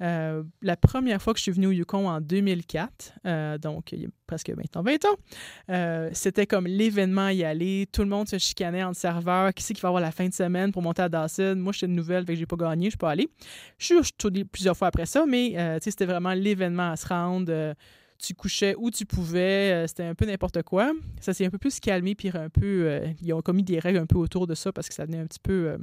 Euh, 0.00 0.42
la 0.62 0.76
première 0.76 1.20
fois 1.20 1.32
que 1.32 1.38
je 1.38 1.42
suis 1.42 1.52
venue 1.52 1.68
au 1.68 1.72
Yukon 1.72 2.08
en 2.08 2.20
2004, 2.20 3.12
euh, 3.26 3.58
donc 3.58 3.92
il 3.92 4.02
y 4.02 4.06
a 4.06 4.08
presque 4.26 4.50
maintenant 4.50 4.82
20 4.82 5.04
ans, 5.04 6.10
c'était 6.12 6.46
comme 6.46 6.66
l'événement 6.66 7.26
à 7.26 7.32
y 7.32 7.44
aller. 7.44 7.88
Tout 7.90 8.02
le 8.02 8.08
monde 8.08 8.28
se 8.28 8.38
chicanait 8.38 8.84
en 8.84 8.94
serveur. 8.94 9.52
Qui 9.54 9.62
c'est 9.62 9.74
qui 9.74 9.80
va 9.80 9.88
avoir 9.88 10.02
la 10.02 10.12
fin 10.12 10.28
de 10.28 10.34
semaine 10.34 10.72
pour 10.72 10.82
monter 10.82 11.02
à 11.02 11.08
Dawson? 11.08 11.56
Moi, 11.56 11.72
j'étais 11.72 11.86
une 11.86 11.96
nouvelle, 11.96 12.24
fait 12.24 12.34
que 12.34 12.38
j'ai 12.38 12.46
pas 12.46 12.56
gagné, 12.56 12.86
je 12.86 12.90
suis 12.90 12.98
pas 12.98 13.10
allée. 13.10 13.28
Je 13.78 13.86
suis 13.86 13.96
allée 14.24 14.44
plusieurs 14.44 14.76
fois 14.76 14.88
après 14.88 15.06
ça, 15.06 15.24
mais 15.26 15.78
c'était 15.80 16.06
vraiment 16.06 16.32
l'événement 16.32 16.90
à 16.92 16.96
se 16.96 17.06
rendre 17.08 17.74
tu 18.18 18.34
couchais 18.34 18.74
où 18.76 18.90
tu 18.90 19.06
pouvais, 19.06 19.72
euh, 19.72 19.86
c'était 19.86 20.04
un 20.04 20.14
peu 20.14 20.26
n'importe 20.26 20.62
quoi. 20.62 20.92
Ça 21.20 21.32
s'est 21.32 21.46
un 21.46 21.50
peu 21.50 21.58
plus 21.58 21.78
calmé, 21.80 22.14
puis 22.14 22.30
un 22.34 22.50
peu, 22.50 22.86
euh, 22.86 23.06
ils 23.22 23.32
ont 23.32 23.40
commis 23.40 23.62
des 23.62 23.78
règles 23.78 23.98
un 23.98 24.06
peu 24.06 24.18
autour 24.18 24.46
de 24.46 24.54
ça 24.54 24.72
parce 24.72 24.88
que 24.88 24.94
ça 24.94 25.06
venait 25.06 25.18
un 25.18 25.26
petit 25.26 25.38
peu, 25.40 25.68
euh, 25.68 25.78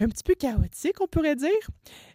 un 0.00 0.08
petit 0.08 0.22
peu 0.24 0.34
chaotique, 0.34 1.00
on 1.00 1.06
pourrait 1.06 1.36
dire. 1.36 1.48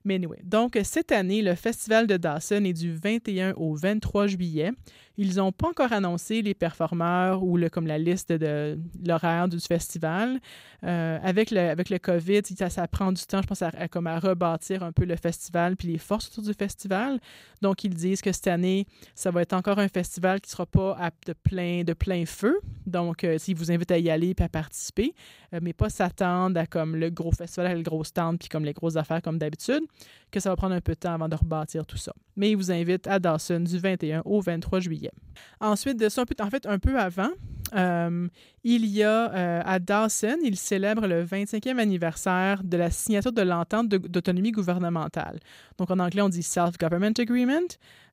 Mais 0.04 0.16
anyway, 0.16 0.40
donc 0.44 0.78
cette 0.84 1.12
année, 1.12 1.42
le 1.42 1.56
festival 1.56 2.08
de 2.08 2.18
Dawson 2.18 2.64
est 2.64 2.74
du 2.74 2.94
21 2.94 3.54
au 3.54 3.76
23 3.76 4.28
juillet. 4.28 4.72
Ils 5.18 5.38
n'ont 5.38 5.52
pas 5.52 5.70
encore 5.70 5.94
annoncé 5.94 6.42
les 6.42 6.54
performeurs 6.54 7.44
ou 7.44 7.58
le, 7.58 7.70
comme 7.70 7.88
la 7.88 7.98
liste 7.98 8.32
de, 8.32 8.78
l'horaire 9.06 9.48
du 9.48 9.60
festival. 9.60 10.40
Euh, 10.84 11.18
avec, 11.24 11.52
le, 11.52 11.60
avec 11.60 11.90
le 11.90 12.00
COVID, 12.00 12.42
ça, 12.70 12.88
prend 12.88 13.12
du 13.12 13.24
temps, 13.24 13.42
je 13.42 13.48
pense, 13.48 13.62
à, 13.62 13.88
comme 13.88 14.08
à 14.08 14.20
rebâtir 14.20 14.84
un 14.84 14.92
peu 14.92 15.06
le 15.06 15.16
festival 15.16 15.76
puis 15.76 15.88
les 15.88 15.98
forces 15.98 16.28
autour 16.30 16.44
du 16.44 16.54
festival. 16.54 17.20
Donc, 17.62 17.84
ils 17.84 17.94
disent 17.94 18.22
que 18.22 18.32
cette 18.32 18.48
année, 18.48 18.86
ça 19.16 19.32
va 19.32 19.42
être 19.42 19.54
encore 19.54 19.80
un 19.80 19.88
festival 19.88 20.42
qui 20.42 20.50
ne 20.50 20.52
sera 20.52 20.66
pas 20.66 20.98
à, 21.00 21.12
de, 21.26 21.34
plein, 21.34 21.84
de 21.84 21.94
plein 21.94 22.26
feu. 22.26 22.60
Donc, 22.86 23.24
euh, 23.24 23.38
s'ils 23.38 23.56
vous 23.56 23.72
invitent 23.72 23.92
à 23.92 23.98
y 23.98 24.10
aller 24.10 24.36
et 24.38 24.44
à 24.44 24.50
participer, 24.50 25.14
euh, 25.54 25.60
mais 25.62 25.74
pas 25.74 25.90
s'attendre 25.90 26.60
à 26.60 26.66
comme 26.66 26.96
le 26.96 27.10
gros 27.10 27.32
festival 27.32 27.68
le 27.78 27.84
gros 27.84 28.04
stand 28.04 28.40
puis 28.40 28.50
comme 28.50 28.66
les 28.66 28.74
grosses 28.74 28.96
affaires 28.96 29.22
comme 29.22 29.38
d'habitude, 29.38 29.84
que 30.32 30.40
ça 30.40 30.50
va 30.50 30.56
prendre 30.56 30.76
un 30.76 30.82
peu 30.82 30.94
de 30.94 31.00
temps 31.00 31.14
avant 31.14 31.30
de 31.30 31.36
rebâtir 31.36 31.86
tout 31.86 31.98
ça. 31.98 32.14
Mais 32.36 32.52
ils 32.52 32.56
vous 32.56 32.72
invitent 32.72 33.08
à 33.08 33.20
Dawson 33.20 33.62
du 33.62 33.78
21 33.78 34.22
au 34.26 34.42
23 34.42 34.80
juillet. 34.80 35.12
Ensuite 35.60 36.00
de 36.00 36.10
ça, 36.10 36.24
en 36.40 36.50
fait, 36.50 36.66
un 36.66 36.80
peu 36.80 37.00
avant, 37.00 37.30
euh, 37.76 38.28
il 38.64 38.86
y 38.86 39.04
a 39.04 39.34
euh, 39.34 39.62
à 39.66 39.80
Dawson, 39.80 40.38
il 40.44 40.56
célèbre 40.56 41.08
le 41.08 41.24
25e 41.24 41.78
anniversaire 41.78 42.64
de 42.64 42.78
la 42.78 42.90
signature 42.90 43.32
de 43.32 43.42
l'entente 43.42 43.90
d'autonomie 43.90 44.52
gouvernementale. 44.52 45.40
Donc 45.78 45.92
en 45.92 46.00
anglais, 46.00 46.22
on 46.22 46.30
dit 46.30 46.44
Self-Government 46.44 47.14
Agreement. 47.20 47.68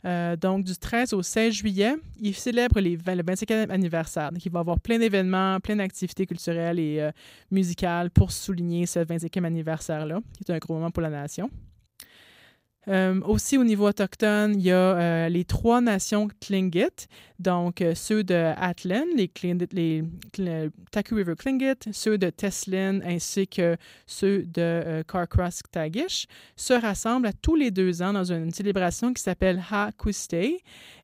Euh, 0.05 0.35
donc 0.37 0.65
du 0.65 0.77
13 0.77 1.13
au 1.13 1.23
16 1.23 1.55
juillet, 1.55 1.95
il 2.21 2.35
célèbre 2.35 2.81
le 2.81 2.97
25e 2.97 3.71
anniversaire. 3.71 4.33
Donc 4.33 4.45
il 4.45 4.51
va 4.51 4.59
y 4.59 4.61
avoir 4.61 4.81
plein 4.81 4.99
d'événements, 4.99 5.61
plein 5.61 5.77
d'activités 5.77 6.27
culturelles 6.27 6.79
et 6.79 7.09
musicales 7.51 8.11
pour 8.11 8.33
souligner 8.33 8.87
ce 8.87 8.99
25e 8.99 9.45
anniversaire-là, 9.45 10.21
qui 10.37 10.51
est 10.51 10.55
un 10.55 10.59
gros 10.59 10.75
moment 10.75 10.91
pour 10.91 11.03
la 11.03 11.11
nation. 11.11 11.51
Aussi 12.89 13.57
au 13.59 13.63
niveau 13.63 13.87
autochtone, 13.89 14.55
il 14.57 14.63
y 14.63 14.73
a 14.73 15.29
les 15.29 15.45
trois 15.45 15.81
nations 15.81 16.27
Tlingit, 16.41 17.07
donc 17.43 17.83
euh, 17.83 17.95
ceux 17.95 18.25
de 18.25 18.53
Atlan, 18.57 19.05
les, 19.17 19.31
les 19.73 20.71
Taku 20.91 21.17
River 21.17 21.35
Tlingit, 21.37 21.93
ceux 21.93 22.17
de 22.17 22.31
Teslin 22.31 23.01
ainsi 23.05 23.47
que 23.47 23.77
ceux 24.07 24.45
de 24.45 25.03
Carcross 25.07 25.63
Tagish, 25.71 26.27
se 26.57 26.73
rassemblent 26.73 27.27
à 27.27 27.33
tous 27.33 27.57
les 27.57 27.71
deux 27.71 28.01
ans 28.01 28.13
dans 28.13 28.33
une 28.33 28.53
célébration 28.53 29.13
qui 29.13 29.23
s'appelle 29.23 29.63
Ha 29.71 29.91
Kwistay. 29.99 30.59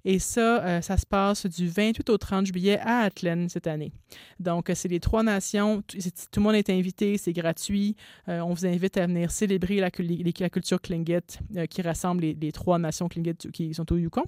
Et 0.04 0.20
ça, 0.20 0.80
ça 0.80 0.96
se 0.96 1.04
passe 1.04 1.44
du 1.44 1.68
28 1.68 2.08
au 2.08 2.16
30 2.16 2.46
juillet 2.46 2.78
à 2.80 3.00
Atlan 3.00 3.48
cette 3.48 3.66
année. 3.66 3.92
Donc, 4.40 4.70
c'est 4.72 4.88
les 4.88 5.00
trois 5.00 5.22
nations, 5.22 5.82
tout, 5.82 5.98
le 6.36 6.40
monde 6.40 6.54
est 6.54 6.70
invité, 6.70 7.18
c'est 7.18 7.32
gratuit. 7.32 7.94
on 8.26 8.54
vous 8.54 8.64
invite 8.64 8.96
à 8.96 9.06
venir 9.06 9.30
célébrer 9.30 9.80
la, 9.80 9.90
culture 9.90 10.80
Tlingit 10.80 11.38
qui 11.68 11.82
rassemble 11.82 12.22
les, 12.22 12.52
trois 12.52 12.78
nations 12.78 13.08
Tlingit 13.08 13.50
qui 13.52 13.74
sont 13.74 13.92
au 13.92 13.96
Yukon. 13.96 14.24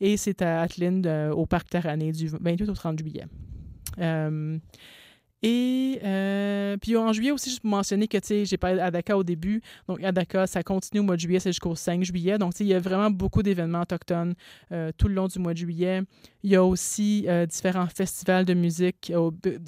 Et 0.00 0.16
c'est 0.16 0.42
à 0.42 0.60
Atlin, 0.60 1.02
euh, 1.04 1.32
au 1.38 1.46
parc 1.46 1.70
Tarané, 1.70 2.12
du 2.12 2.28
28 2.28 2.68
au 2.68 2.74
30 2.74 2.98
juillet. 2.98 3.26
Euh, 3.98 4.58
et 5.40 6.00
euh, 6.02 6.76
puis 6.78 6.96
en 6.96 7.12
juillet 7.12 7.30
aussi, 7.30 7.50
je 7.50 7.60
mentionner 7.62 8.08
que 8.08 8.18
j'ai 8.20 8.56
parlé 8.56 8.78
d'Adaka 8.78 9.16
au 9.16 9.22
début. 9.22 9.62
Donc 9.86 10.02
Adaka, 10.02 10.48
ça 10.48 10.64
continue 10.64 10.98
au 10.98 11.04
mois 11.04 11.14
de 11.14 11.20
juillet, 11.20 11.38
c'est 11.38 11.50
jusqu'au 11.50 11.76
5 11.76 12.02
juillet. 12.02 12.38
Donc 12.38 12.58
il 12.58 12.66
y 12.66 12.74
a 12.74 12.80
vraiment 12.80 13.08
beaucoup 13.08 13.44
d'événements 13.44 13.82
autochtones 13.82 14.34
tout 14.96 15.06
le 15.06 15.14
long 15.14 15.28
du 15.28 15.38
mois 15.38 15.52
de 15.52 15.58
juillet. 15.58 16.02
Il 16.42 16.50
y 16.50 16.56
a 16.56 16.64
aussi 16.64 17.28
différents 17.48 17.86
festivals 17.86 18.46
de 18.46 18.54
musique, 18.54 19.12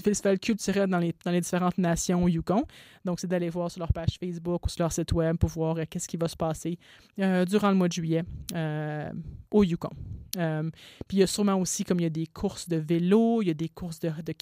festivals 0.03 0.41
culturels 0.41 0.91
dans 0.91 0.99
les, 0.99 1.15
dans 1.25 1.31
les 1.31 1.41
différentes 1.41 1.79
nations 1.79 2.25
au 2.25 2.29
Yukon. 2.29 2.65
Donc 3.05 3.21
c'est 3.21 3.29
d'aller 3.29 3.49
voir 3.49 3.71
sur 3.71 3.79
leur 3.79 3.93
page 3.93 4.19
Facebook 4.19 4.67
ou 4.67 4.69
sur 4.69 4.83
leur 4.83 4.91
site 4.91 5.13
web 5.13 5.37
pour 5.37 5.51
voir 5.51 5.77
qu'est-ce 5.89 6.09
qui 6.09 6.17
va 6.17 6.27
se 6.27 6.37
passer 6.37 6.81
durant 7.17 7.71
le 7.71 7.77
mois 7.77 7.87
de 7.87 7.93
juillet 7.93 8.25
au 9.53 9.63
Yukon. 9.63 9.91
Euh, 10.37 10.71
puis 11.09 11.19
il 11.19 11.21
y 11.21 11.23
a 11.23 11.27
sûrement 11.27 11.57
aussi, 11.57 11.85
comme 11.85 12.01
il 12.01 12.05
y 12.05 12.07
a 12.07 12.11
des 12.11 12.27
courses 12.27 12.69
de 12.69 12.77
vélo, 12.77 13.43
il 13.43 13.49
y 13.49 13.51
a 13.51 13.55
des 13.55 13.69
courses 13.69 13.99
de, 14.01 14.09
de 14.09 14.35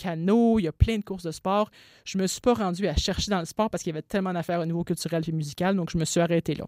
il 0.59 0.65
y 0.65 0.69
a 0.69 0.73
plein 0.73 0.99
de 0.99 1.05
courses 1.05 1.23
de 1.23 1.31
sport. 1.31 1.71
Je 2.05 2.19
me 2.19 2.27
suis 2.27 2.41
pas 2.41 2.55
rendue 2.55 2.87
à 2.87 2.97
chercher 2.97 3.31
dans 3.31 3.41
le 3.41 3.47
sport 3.47 3.71
parce 3.71 3.83
qu'il 3.83 3.93
y 3.93 3.97
avait 3.97 4.03
tellement 4.03 4.33
d'affaires 4.33 4.61
au 4.61 4.67
niveau 4.67 4.85
culturel 4.85 5.23
et 5.27 5.33
musical, 5.33 5.77
donc 5.77 5.91
je 5.91 5.99
me 5.99 6.05
suis 6.05 6.21
arrêtée 6.21 6.55
là. 6.55 6.67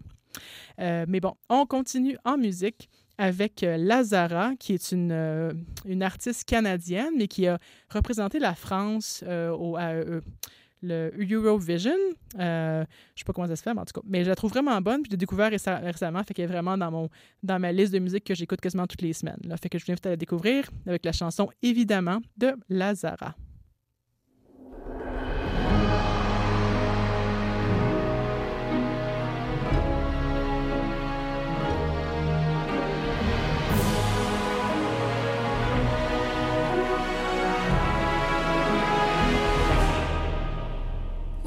Euh, 0.79 1.05
mais 1.07 1.19
bon, 1.19 1.33
on 1.49 1.65
continue 1.65 2.17
en 2.23 2.37
musique 2.37 2.89
avec 3.17 3.63
euh, 3.63 3.77
Lazara, 3.77 4.55
qui 4.57 4.73
est 4.73 4.91
une, 4.91 5.65
une 5.85 6.03
artiste 6.03 6.45
canadienne, 6.45 7.13
mais 7.17 7.27
qui 7.27 7.47
a 7.47 7.59
représenté 7.89 8.39
la 8.39 8.55
France 8.55 9.23
au, 9.27 9.77
le 10.81 11.11
Eurovision. 11.19 11.91
Euh, 12.39 12.83
je 13.15 13.19
sais 13.21 13.25
pas 13.25 13.33
comment 13.33 13.47
ça 13.47 13.55
se 13.55 13.63
fait, 13.63 13.73
mais 13.73 13.81
en 13.81 13.85
tout 13.85 13.99
cas. 13.99 14.05
Mais 14.07 14.23
je 14.23 14.29
la 14.29 14.35
trouve 14.35 14.51
vraiment 14.51 14.79
bonne. 14.81 15.01
Puis 15.01 15.09
je 15.09 15.11
l'ai 15.11 15.17
découvert 15.17 15.49
réce- 15.51 15.67
récemment. 15.83 16.23
Fait 16.23 16.37
est 16.39 16.47
vraiment 16.47 16.77
dans, 16.77 16.91
mon, 16.91 17.09
dans 17.43 17.59
ma 17.59 17.71
liste 17.71 17.93
de 17.93 17.99
musique 17.99 18.23
que 18.23 18.35
j'écoute 18.35 18.61
quasiment 18.61 18.87
toutes 18.87 19.01
les 19.01 19.13
semaines. 19.13 19.39
Fait 19.61 19.69
que 19.69 19.77
je 19.77 19.85
vous 19.85 19.91
invite 19.91 20.05
à 20.05 20.09
la 20.11 20.17
découvrir 20.17 20.69
avec 20.87 21.05
la 21.05 21.11
chanson 21.11 21.49
Évidemment 21.61 22.21
de 22.37 22.53
Lazara. 22.69 23.35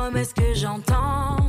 Promesses 0.00 0.32
que 0.32 0.54
j'entends, 0.54 1.39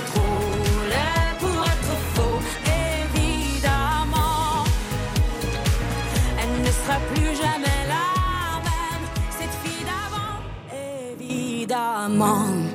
trop 0.00 0.40
laid 0.92 1.38
pour 1.40 1.64
être 1.64 1.94
faux. 2.14 2.40
Évidemment, 3.14 4.64
elle 6.40 6.62
ne 6.62 6.70
sera 6.70 6.98
plus 7.12 7.36
jamais 7.36 7.80
la 7.94 8.08
même, 8.68 9.04
cette 9.38 9.56
fille 9.62 9.84
d'avant. 9.84 10.36
Évidemment. 11.12 12.67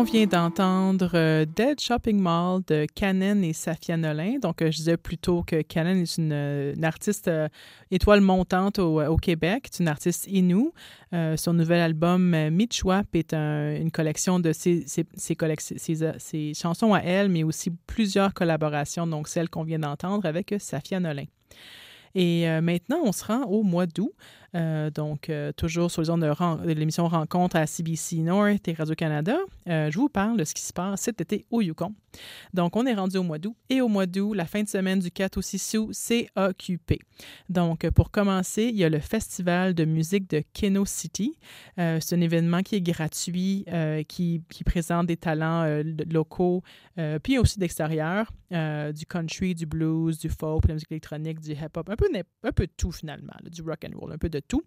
On 0.00 0.02
vient 0.02 0.24
d'entendre 0.24 1.10
euh, 1.12 1.44
Dead 1.44 1.78
Shopping 1.78 2.18
Mall 2.18 2.62
de 2.66 2.86
Canon 2.94 3.42
et 3.42 3.52
Safia 3.52 3.98
Nolin. 3.98 4.38
Donc, 4.40 4.62
euh, 4.62 4.70
je 4.70 4.78
disais 4.78 4.96
plutôt 4.96 5.42
que 5.42 5.60
Canon 5.60 6.00
est 6.00 6.16
une, 6.16 6.82
artiste 6.82 7.28
euh, 7.28 7.48
étoile 7.90 8.22
montante 8.22 8.78
au, 8.78 9.16
Québec. 9.18 9.68
C'est 9.70 9.82
une 9.82 9.88
artiste. 9.88 10.26
Euh, 11.12 11.36
son 11.36 11.52
nouvel 11.52 11.82
album 11.82 12.34
Mitchwap 12.48 13.14
est 13.14 13.34
un- 13.34 13.76
une 13.76 13.90
collection 13.90 14.40
de 14.40 14.54
ses, 14.54 14.86
chansons 16.54 16.94
à 16.94 17.00
elle, 17.00 17.28
mais 17.28 17.42
aussi 17.42 17.70
plusieurs 17.86 18.32
collaborations, 18.32 19.06
donc 19.06 19.28
celle 19.28 19.50
qu'on 19.50 19.64
vient 19.64 19.80
d'entendre 19.80 20.24
avec 20.24 20.54
Safia 20.58 20.98
Nolin. 20.98 21.26
Et 22.14 22.46
maintenant, 22.62 23.00
on 23.04 23.12
se 23.12 23.22
rend 23.22 23.42
au 23.42 23.62
mois 23.62 23.86
d'août. 23.86 24.14
Euh, 24.54 24.90
donc, 24.90 25.30
euh, 25.30 25.52
toujours 25.52 25.90
sur 25.90 26.02
les 26.02 26.10
ondes 26.10 26.22
de, 26.22 26.72
l'émission 26.72 27.06
Rencontre 27.06 27.56
à 27.56 27.66
CBC 27.66 28.16
North 28.16 28.66
et 28.66 28.72
Radio-Canada. 28.72 29.38
Euh, 29.68 29.90
je 29.90 29.98
vous 29.98 30.08
parle 30.08 30.38
de 30.38 30.44
ce 30.44 30.54
qui 30.54 30.62
se 30.62 30.72
passe 30.72 31.02
cet 31.02 31.20
été 31.20 31.44
au 31.50 31.60
Yukon. 31.60 31.94
Donc, 32.52 32.74
on 32.76 32.84
est 32.86 32.94
rendu 32.94 33.16
au 33.16 33.22
mois 33.22 33.38
d'août. 33.38 33.54
Et 33.68 33.80
au 33.80 33.88
mois 33.88 34.06
d'août, 34.06 34.34
la 34.34 34.46
fin 34.46 34.62
de 34.62 34.68
semaine 34.68 34.98
du 34.98 35.10
4 35.10 35.36
au 35.36 35.42
6 35.42 35.78
août, 35.78 35.90
c'est 35.92 36.28
occupé. 36.36 36.98
Donc, 37.48 37.88
pour 37.90 38.10
commencer, 38.10 38.64
il 38.64 38.76
y 38.76 38.84
a 38.84 38.88
le 38.88 38.98
Festival 38.98 39.74
de 39.74 39.84
musique 39.84 40.28
de 40.28 40.42
Keno 40.52 40.84
City. 40.84 41.38
C'est 41.76 42.14
un 42.14 42.20
événement 42.20 42.62
qui 42.62 42.74
est 42.74 42.80
gratuit, 42.80 43.64
qui, 44.08 44.42
présente 44.64 45.06
des 45.06 45.16
talents 45.16 45.64
lo- 45.66 46.04
locaux, 46.10 46.62
puis 47.22 47.38
aussi 47.38 47.58
d'extérieur, 47.58 48.32
du 48.50 49.06
country, 49.06 49.54
du 49.54 49.66
blues, 49.66 50.18
du 50.18 50.28
folk, 50.28 50.64
de 50.64 50.68
la 50.68 50.74
musique 50.74 50.90
électronique, 50.92 51.40
du 51.40 51.52
hip-hop, 51.52 51.88
un 51.88 51.96
peu, 51.96 52.08
un 52.42 52.52
peu 52.52 52.66
tout 52.76 52.90
finalement, 52.92 53.34
du 53.44 53.62
rock 53.62 53.86
and 53.86 53.96
roll, 53.96 54.12
un 54.12 54.18
peu 54.18 54.28
de 54.28 54.39
tout. 54.40 54.62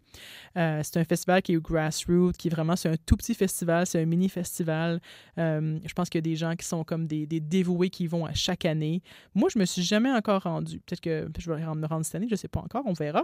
Euh, 0.57 0.81
c'est 0.83 0.99
un 0.99 1.03
festival 1.03 1.41
qui 1.41 1.53
est 1.53 1.61
grassroots, 1.61 2.33
qui 2.37 2.47
est 2.47 2.51
vraiment, 2.51 2.75
c'est 2.75 2.89
un 2.89 2.95
tout 3.05 3.17
petit 3.17 3.33
festival, 3.33 3.85
c'est 3.85 4.01
un 4.01 4.05
mini 4.05 4.29
festival. 4.29 4.99
Euh, 5.37 5.79
je 5.85 5.93
pense 5.93 6.09
qu'il 6.09 6.19
y 6.19 6.23
a 6.23 6.29
des 6.29 6.35
gens 6.35 6.55
qui 6.55 6.65
sont 6.65 6.83
comme 6.83 7.07
des, 7.07 7.25
dévoués 7.25 7.89
qui 7.89 8.07
vont 8.07 8.25
à 8.25 8.33
chaque 8.33 8.65
année. 8.65 9.01
Moi, 9.33 9.49
je 9.53 9.59
me 9.59 9.65
suis 9.65 9.83
jamais 9.83 10.11
encore 10.11 10.43
rendu. 10.43 10.79
Peut-être 10.79 11.01
que 11.01 11.27
je 11.37 11.51
vais 11.51 11.59
me 11.59 11.87
rendre 11.87 12.05
cette 12.05 12.15
année, 12.15 12.27
je 12.29 12.35
sais 12.35 12.47
pas 12.47 12.61
encore, 12.61 12.83
on 12.85 12.93
verra. 12.93 13.23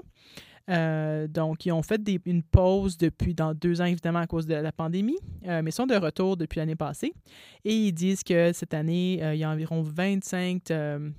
Euh, 0.70 1.28
donc, 1.28 1.66
ils 1.66 1.72
ont 1.72 1.82
fait 1.82 2.00
une 2.26 2.44
pause 2.44 2.98
depuis 2.98 3.34
dans 3.34 3.54
deux 3.56 3.82
ans, 3.82 3.86
évidemment, 3.86 4.20
à 4.20 4.28
cause 4.28 4.46
de 4.46 4.54
la 4.54 4.72
pandémie, 4.72 5.18
euh, 5.48 5.62
mais 5.64 5.72
ils 5.72 5.74
sont 5.74 5.88
de 5.88 5.96
retour 5.96 6.38
depuis 6.38 6.60
l'année 6.60 6.76
passée. 6.76 7.14
Et 7.66 7.74
ils 7.74 7.92
disent 7.92 8.24
que 8.24 8.54
cette 8.54 8.74
année, 8.76 9.20
il 9.34 9.40
y 9.40 9.44
a 9.44 9.50
environ 9.50 9.82
25 9.82 10.70
euh, 10.70 10.80
euh, 10.80 11.00
p- 11.00 11.14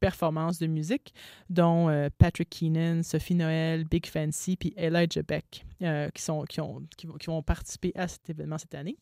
performances 0.00 0.58
de 0.58 0.66
musique, 0.66 1.12
dont 1.50 1.88
euh, 1.88 2.08
Patrick 2.18 2.50
Keenan, 2.50 3.02
Sophie 3.02 3.34
Noël, 3.34 3.84
Big 3.84 4.06
Fancy, 4.06 4.56
puis 4.56 4.72
Elijah 4.76 5.22
Beck, 5.22 5.64
euh, 5.82 6.08
qui, 6.10 6.22
sont, 6.22 6.44
qui, 6.44 6.60
ont, 6.60 6.82
qui, 6.96 7.06
vont- 7.26 7.42
participer 7.42 7.92
à 7.94 8.08
cet 8.08 8.30
événement 8.30 8.58
cette 8.58 8.74
année. 8.74 8.96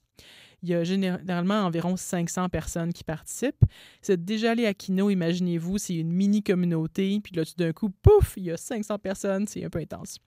Il 0.63 0.71
y 0.71 0.75
a 0.75 0.85
généralement 0.85 1.61
environ 1.67 1.97
500 1.97 2.49
personnes 2.49 2.93
qui 2.93 3.05
participent. 3.05 3.65
Êtes 4.09 4.25
déjà 4.25 4.53
allé 4.53 4.65
à 4.67 4.73
Kino, 4.73 5.11
imaginez-vous, 5.11 5.77
c'est 5.79 5.97
une 5.97 6.13
mini-communauté, 6.13 7.21
puis 7.23 7.35
là, 7.37 7.45
tout 7.45 7.57
d'un 7.59 7.73
coup, 7.73 7.91
pouf, 7.91 8.35
il 8.39 8.45
y 8.45 8.51
a 8.51 8.57
500 8.57 8.99
personnes, 8.99 9.47
c'est 9.47 9.65
un 9.65 9.69
peu 9.71 9.79
intense. 9.79 10.19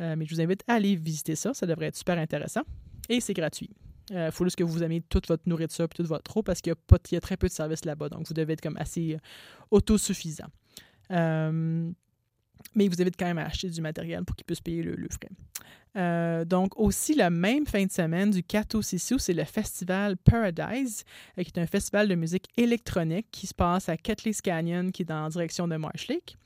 Euh, 0.00 0.16
mais 0.16 0.26
je 0.26 0.34
vous 0.34 0.40
invite 0.40 0.64
à 0.66 0.74
aller 0.74 0.96
visiter 0.96 1.36
ça, 1.36 1.54
ça 1.54 1.66
devrait 1.66 1.86
être 1.86 1.96
super 1.96 2.18
intéressant. 2.18 2.62
Et 3.08 3.20
c'est 3.20 3.34
gratuit. 3.34 3.70
Il 4.10 4.30
faut 4.30 4.44
juste 4.44 4.56
que 4.56 4.64
vous 4.64 4.82
aimiez 4.82 5.00
toute 5.00 5.26
votre 5.28 5.42
nourriture 5.46 5.84
et 5.86 5.88
toute 5.88 6.06
votre 6.06 6.36
eau 6.36 6.42
parce 6.42 6.60
qu'il 6.60 6.72
y, 6.72 7.14
y 7.14 7.16
a 7.16 7.20
très 7.20 7.36
peu 7.36 7.48
de 7.48 7.52
services 7.52 7.84
là-bas. 7.84 8.08
Donc, 8.08 8.26
vous 8.28 8.34
devez 8.34 8.52
être 8.52 8.60
comme 8.60 8.76
assez 8.76 9.14
euh, 9.14 9.18
autosuffisant. 9.70 10.46
Euh, 11.10 11.90
mais 12.74 12.88
vous 12.88 13.00
invite 13.00 13.16
quand 13.18 13.26
même 13.26 13.38
à 13.38 13.46
acheter 13.46 13.68
du 13.68 13.80
matériel 13.80 14.24
pour 14.24 14.36
qu'ils 14.36 14.44
puissent 14.44 14.60
payer 14.60 14.82
le, 14.82 14.94
le 14.94 15.08
frais. 15.08 15.30
Euh, 15.96 16.44
donc, 16.44 16.78
aussi, 16.78 17.14
la 17.14 17.30
même 17.30 17.66
fin 17.66 17.84
de 17.84 17.90
semaine, 17.90 18.30
du 18.30 18.42
4 18.42 18.74
au 18.74 18.82
6 18.82 19.12
août, 19.12 19.18
c'est 19.18 19.32
le 19.32 19.44
festival 19.44 20.16
Paradise, 20.18 21.04
euh, 21.38 21.42
qui 21.42 21.50
est 21.54 21.58
un 21.58 21.66
festival 21.66 22.08
de 22.08 22.14
musique 22.14 22.48
électronique 22.56 23.28
qui 23.30 23.46
se 23.46 23.54
passe 23.54 23.88
à 23.88 23.96
Catley's 23.96 24.42
Canyon, 24.42 24.92
qui 24.92 25.02
est 25.02 25.06
dans 25.06 25.22
la 25.22 25.30
direction 25.30 25.66
de 25.66 25.76
Marsh 25.76 26.08
Lake. 26.08 26.36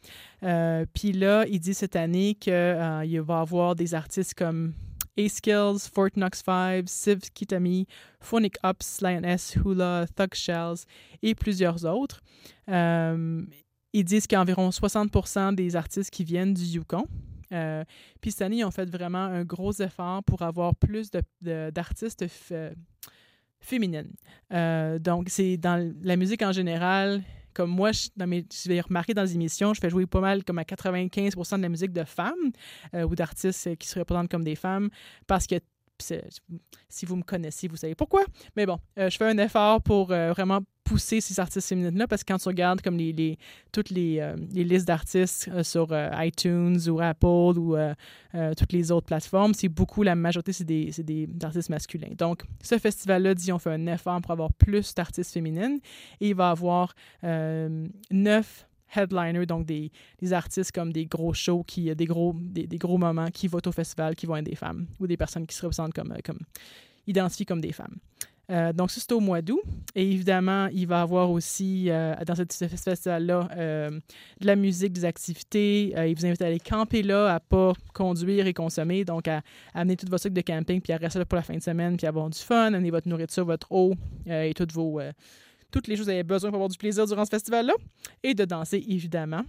Euh, 0.44 0.86
Puis 0.94 1.12
là, 1.12 1.44
il 1.48 1.58
dit 1.58 1.74
cette 1.74 1.96
année 1.96 2.34
qu'il 2.34 2.52
va 2.52 3.04
y 3.04 3.18
avoir 3.18 3.74
des 3.74 3.94
artistes 3.94 4.34
comme 4.34 4.72
A-Skills, 5.18 5.88
Fort 5.92 6.10
Knox 6.16 6.42
5, 6.44 6.88
Civ 6.88 7.20
Kitami, 7.34 7.86
Phonic 8.20 8.56
Ups, 8.64 9.00
Lioness, 9.00 9.56
Hula, 9.64 10.06
Thug 10.16 10.34
Shells 10.34 10.84
et 11.22 11.34
plusieurs 11.34 11.84
autres. 11.84 12.20
Euh, 12.68 13.42
ils 13.92 14.04
disent 14.04 14.26
qu'il 14.26 14.36
y 14.36 14.38
a 14.38 14.42
environ 14.42 14.68
60% 14.70 15.54
des 15.54 15.74
artistes 15.76 16.10
qui 16.10 16.24
viennent 16.24 16.54
du 16.54 16.62
Yukon. 16.64 17.04
Euh, 17.52 17.84
puis 18.20 18.30
cette 18.30 18.42
année, 18.42 18.58
ils 18.58 18.64
ont 18.64 18.70
fait 18.70 18.88
vraiment 18.88 19.24
un 19.24 19.42
gros 19.44 19.72
effort 19.72 20.22
pour 20.22 20.42
avoir 20.42 20.74
plus 20.76 21.10
d'artistes 21.42 22.24
f- 22.24 22.72
féminines. 23.58 24.12
Euh, 24.52 24.98
donc, 25.00 25.28
c'est 25.28 25.56
dans 25.56 25.92
la 26.02 26.16
musique 26.16 26.42
en 26.42 26.52
général, 26.52 27.22
comme 27.54 27.70
moi, 27.70 27.92
je, 27.92 28.08
dans 28.16 28.26
mes, 28.26 28.44
je 28.52 28.68
vais 28.68 28.80
remarquer 28.80 29.14
dans 29.14 29.22
les 29.22 29.34
émissions, 29.34 29.74
je 29.74 29.80
fais 29.80 29.90
jouer 29.90 30.06
pas 30.06 30.20
mal 30.20 30.44
comme 30.44 30.58
à 30.58 30.62
95% 30.62 31.56
de 31.56 31.62
la 31.62 31.68
musique 31.68 31.92
de 31.92 32.04
femmes 32.04 32.52
euh, 32.94 33.04
ou 33.04 33.14
d'artistes 33.14 33.66
euh, 33.66 33.74
qui 33.74 33.88
se 33.88 33.98
représentent 33.98 34.30
comme 34.30 34.44
des 34.44 34.56
femmes 34.56 34.90
parce 35.26 35.46
que 35.46 35.56
si 36.00 37.06
vous 37.06 37.16
me 37.16 37.22
connaissez, 37.22 37.68
vous 37.68 37.76
savez 37.76 37.94
pourquoi. 37.94 38.22
Mais 38.56 38.66
bon, 38.66 38.78
euh, 38.98 39.10
je 39.10 39.16
fais 39.16 39.26
un 39.26 39.38
effort 39.38 39.80
pour 39.82 40.10
euh, 40.10 40.32
vraiment 40.32 40.60
pousser 40.84 41.20
ces 41.20 41.38
artistes 41.38 41.68
féminines-là 41.68 42.08
parce 42.08 42.24
que 42.24 42.32
quand 42.32 42.38
tu 42.38 42.48
regardes 42.48 42.80
comme 42.80 42.96
les, 42.96 43.38
toutes 43.70 43.90
les, 43.90 44.18
euh, 44.18 44.34
les 44.52 44.64
listes 44.64 44.88
d'artistes 44.88 45.62
sur 45.62 45.88
iTunes 46.18 46.78
ou 46.88 47.00
Apple 47.00 47.58
ou 47.58 47.76
toutes 48.56 48.72
les 48.72 48.90
autres 48.90 49.06
plateformes, 49.06 49.54
c'est 49.54 49.68
beaucoup, 49.68 50.02
la 50.02 50.16
majorité, 50.16 50.52
c'est 50.52 50.64
des, 50.64 50.90
des 50.98 51.28
artistes 51.42 51.70
masculins. 51.70 52.10
Donc, 52.18 52.42
ce 52.62 52.76
festival-là 52.76 53.34
dit 53.34 53.52
on 53.52 53.60
fait 53.60 53.70
un 53.70 53.86
effort 53.86 54.20
pour 54.20 54.32
avoir 54.32 54.52
plus 54.52 54.92
d'artistes 54.94 55.32
féminines 55.32 55.78
et 56.20 56.30
il 56.30 56.34
va 56.34 56.50
avoir 56.50 56.94
neuf 58.10 58.66
headliners, 58.94 59.46
donc 59.46 59.66
des, 59.66 59.90
des 60.20 60.32
artistes 60.32 60.72
comme 60.72 60.92
des 60.92 61.06
gros 61.06 61.32
shows, 61.32 61.64
qui, 61.64 61.94
des, 61.94 62.04
gros, 62.06 62.34
des, 62.38 62.66
des 62.66 62.78
gros 62.78 62.98
moments 62.98 63.30
qui 63.30 63.48
votent 63.48 63.66
au 63.66 63.72
festival, 63.72 64.14
qui 64.14 64.26
vont 64.26 64.36
être 64.36 64.44
des 64.44 64.56
femmes 64.56 64.86
ou 64.98 65.06
des 65.06 65.16
personnes 65.16 65.46
qui 65.46 65.54
se 65.54 65.62
représentent 65.62 65.94
comme, 65.94 66.12
euh, 66.12 66.20
comme 66.24 66.40
identifiées 67.06 67.46
comme 67.46 67.60
des 67.60 67.72
femmes. 67.72 67.96
Euh, 68.50 68.72
donc, 68.72 68.90
ça, 68.90 69.00
c'est 69.00 69.12
au 69.12 69.20
mois 69.20 69.42
d'août. 69.42 69.62
Et 69.94 70.10
évidemment, 70.10 70.66
il 70.72 70.86
va 70.86 70.98
y 70.98 71.02
avoir 71.02 71.30
aussi, 71.30 71.88
euh, 71.88 72.14
dans 72.26 72.34
ce 72.34 72.66
festival-là, 72.68 73.48
euh, 73.56 73.90
de 74.40 74.46
la 74.46 74.56
musique, 74.56 74.92
des 74.92 75.04
activités. 75.04 75.92
Euh, 75.96 76.08
il 76.08 76.16
vous 76.16 76.26
invite 76.26 76.42
à 76.42 76.46
aller 76.46 76.58
camper 76.58 77.02
là, 77.02 77.34
à 77.34 77.40
pas 77.40 77.74
conduire 77.94 78.46
et 78.46 78.54
consommer. 78.54 79.04
Donc, 79.04 79.28
à, 79.28 79.42
amener 79.72 79.96
tout 79.96 80.06
votre 80.10 80.22
truc 80.22 80.34
de 80.34 80.40
camping, 80.40 80.80
puis 80.80 80.92
à 80.92 80.96
rester 80.96 81.18
là 81.18 81.24
pour 81.24 81.36
la 81.36 81.42
fin 81.42 81.54
de 81.54 81.62
semaine, 81.62 81.96
puis 81.96 82.06
à 82.06 82.08
avoir 82.08 82.28
du 82.28 82.38
fun, 82.38 82.72
amener 82.74 82.90
votre 82.90 83.08
nourriture, 83.08 83.44
votre 83.44 83.70
eau 83.70 83.94
euh, 84.28 84.42
et 84.42 84.54
toutes 84.54 84.72
vos... 84.72 85.00
toutes 85.70 85.88
les 85.88 85.96
choses 85.96 86.06
que 86.06 86.10
vous 86.10 86.14
avez 86.14 86.22
besoin 86.24 86.50
pour 86.50 86.56
avoir 86.56 86.68
du 86.68 86.78
plaisir 86.78 87.06
durant 87.06 87.24
ce 87.24 87.30
festival-là. 87.30 87.74
Et 88.22 88.34
de 88.34 88.44
danser, 88.44 88.84
évidemment. 88.88 89.42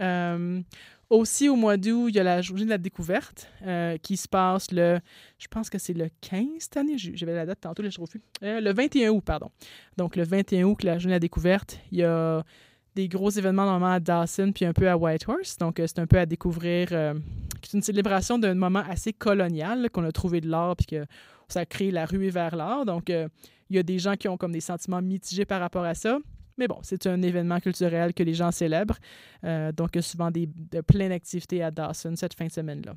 Euh, 0.00 0.60
aussi, 1.08 1.48
au 1.48 1.54
mois 1.54 1.76
d'août, 1.76 2.08
il 2.08 2.16
y 2.16 2.18
a 2.18 2.24
la 2.24 2.42
journée 2.42 2.64
de 2.64 2.70
la 2.70 2.78
découverte 2.78 3.48
euh, 3.64 3.96
qui 3.98 4.16
se 4.16 4.26
passe 4.26 4.72
le, 4.72 4.98
je 5.38 5.46
pense 5.46 5.70
que 5.70 5.78
c'est 5.78 5.92
le 5.92 6.08
15 6.20 6.46
cette 6.58 6.76
année, 6.76 6.98
j'avais 6.98 7.34
la 7.34 7.46
date 7.46 7.60
tantôt, 7.60 7.82
là, 7.82 7.90
je 7.90 8.00
ne 8.00 8.06
plus. 8.06 8.20
Euh, 8.42 8.60
le 8.60 8.72
21 8.72 9.10
août, 9.10 9.22
pardon. 9.24 9.50
Donc, 9.96 10.16
le 10.16 10.24
21 10.24 10.64
août, 10.64 10.82
la 10.82 10.98
journée 10.98 11.12
de 11.12 11.16
la 11.16 11.20
découverte, 11.20 11.78
il 11.92 11.98
y 11.98 12.02
a 12.02 12.42
des 12.96 13.08
gros 13.08 13.30
événements 13.30 13.66
normalement 13.66 13.94
à 13.94 14.00
Dawson 14.00 14.50
puis 14.52 14.64
un 14.64 14.72
peu 14.72 14.88
à 14.88 14.96
Whitehorse. 14.96 15.58
Donc, 15.58 15.78
euh, 15.78 15.86
c'est 15.86 16.00
un 16.00 16.06
peu 16.06 16.18
à 16.18 16.26
découvrir. 16.26 16.88
c'est 16.88 17.76
une 17.76 17.82
célébration 17.82 18.38
d'un 18.38 18.54
moment 18.54 18.82
assez 18.88 19.12
colonial 19.12 19.90
qu'on 19.90 20.04
a 20.04 20.12
trouvé 20.12 20.40
de 20.40 20.48
l'art 20.48 20.74
puis 20.74 20.86
que 20.86 21.04
ça 21.48 21.60
a 21.60 21.66
créé 21.66 21.90
la 21.90 22.06
ruée 22.06 22.30
vers 22.30 22.56
l'art. 22.56 22.84
Donc, 22.84 23.10
euh, 23.10 23.28
il 23.70 23.76
y 23.76 23.78
a 23.78 23.82
des 23.82 23.98
gens 23.98 24.14
qui 24.14 24.28
ont 24.28 24.36
comme 24.36 24.52
des 24.52 24.60
sentiments 24.60 25.02
mitigés 25.02 25.44
par 25.44 25.60
rapport 25.60 25.84
à 25.84 25.94
ça. 25.94 26.18
Mais 26.58 26.68
bon, 26.68 26.78
c'est 26.82 27.06
un 27.06 27.20
événement 27.20 27.60
culturel 27.60 28.14
que 28.14 28.22
les 28.22 28.34
gens 28.34 28.50
célèbrent. 28.50 28.96
Euh, 29.44 29.72
donc, 29.72 29.90
il 29.94 29.96
y 29.96 29.98
a 29.98 30.02
souvent 30.02 30.30
des, 30.30 30.46
de, 30.46 30.80
plein 30.80 31.08
d'activités 31.08 31.62
à 31.62 31.70
Dawson 31.70 32.14
cette 32.16 32.34
fin 32.34 32.46
de 32.46 32.52
semaine-là. 32.52 32.94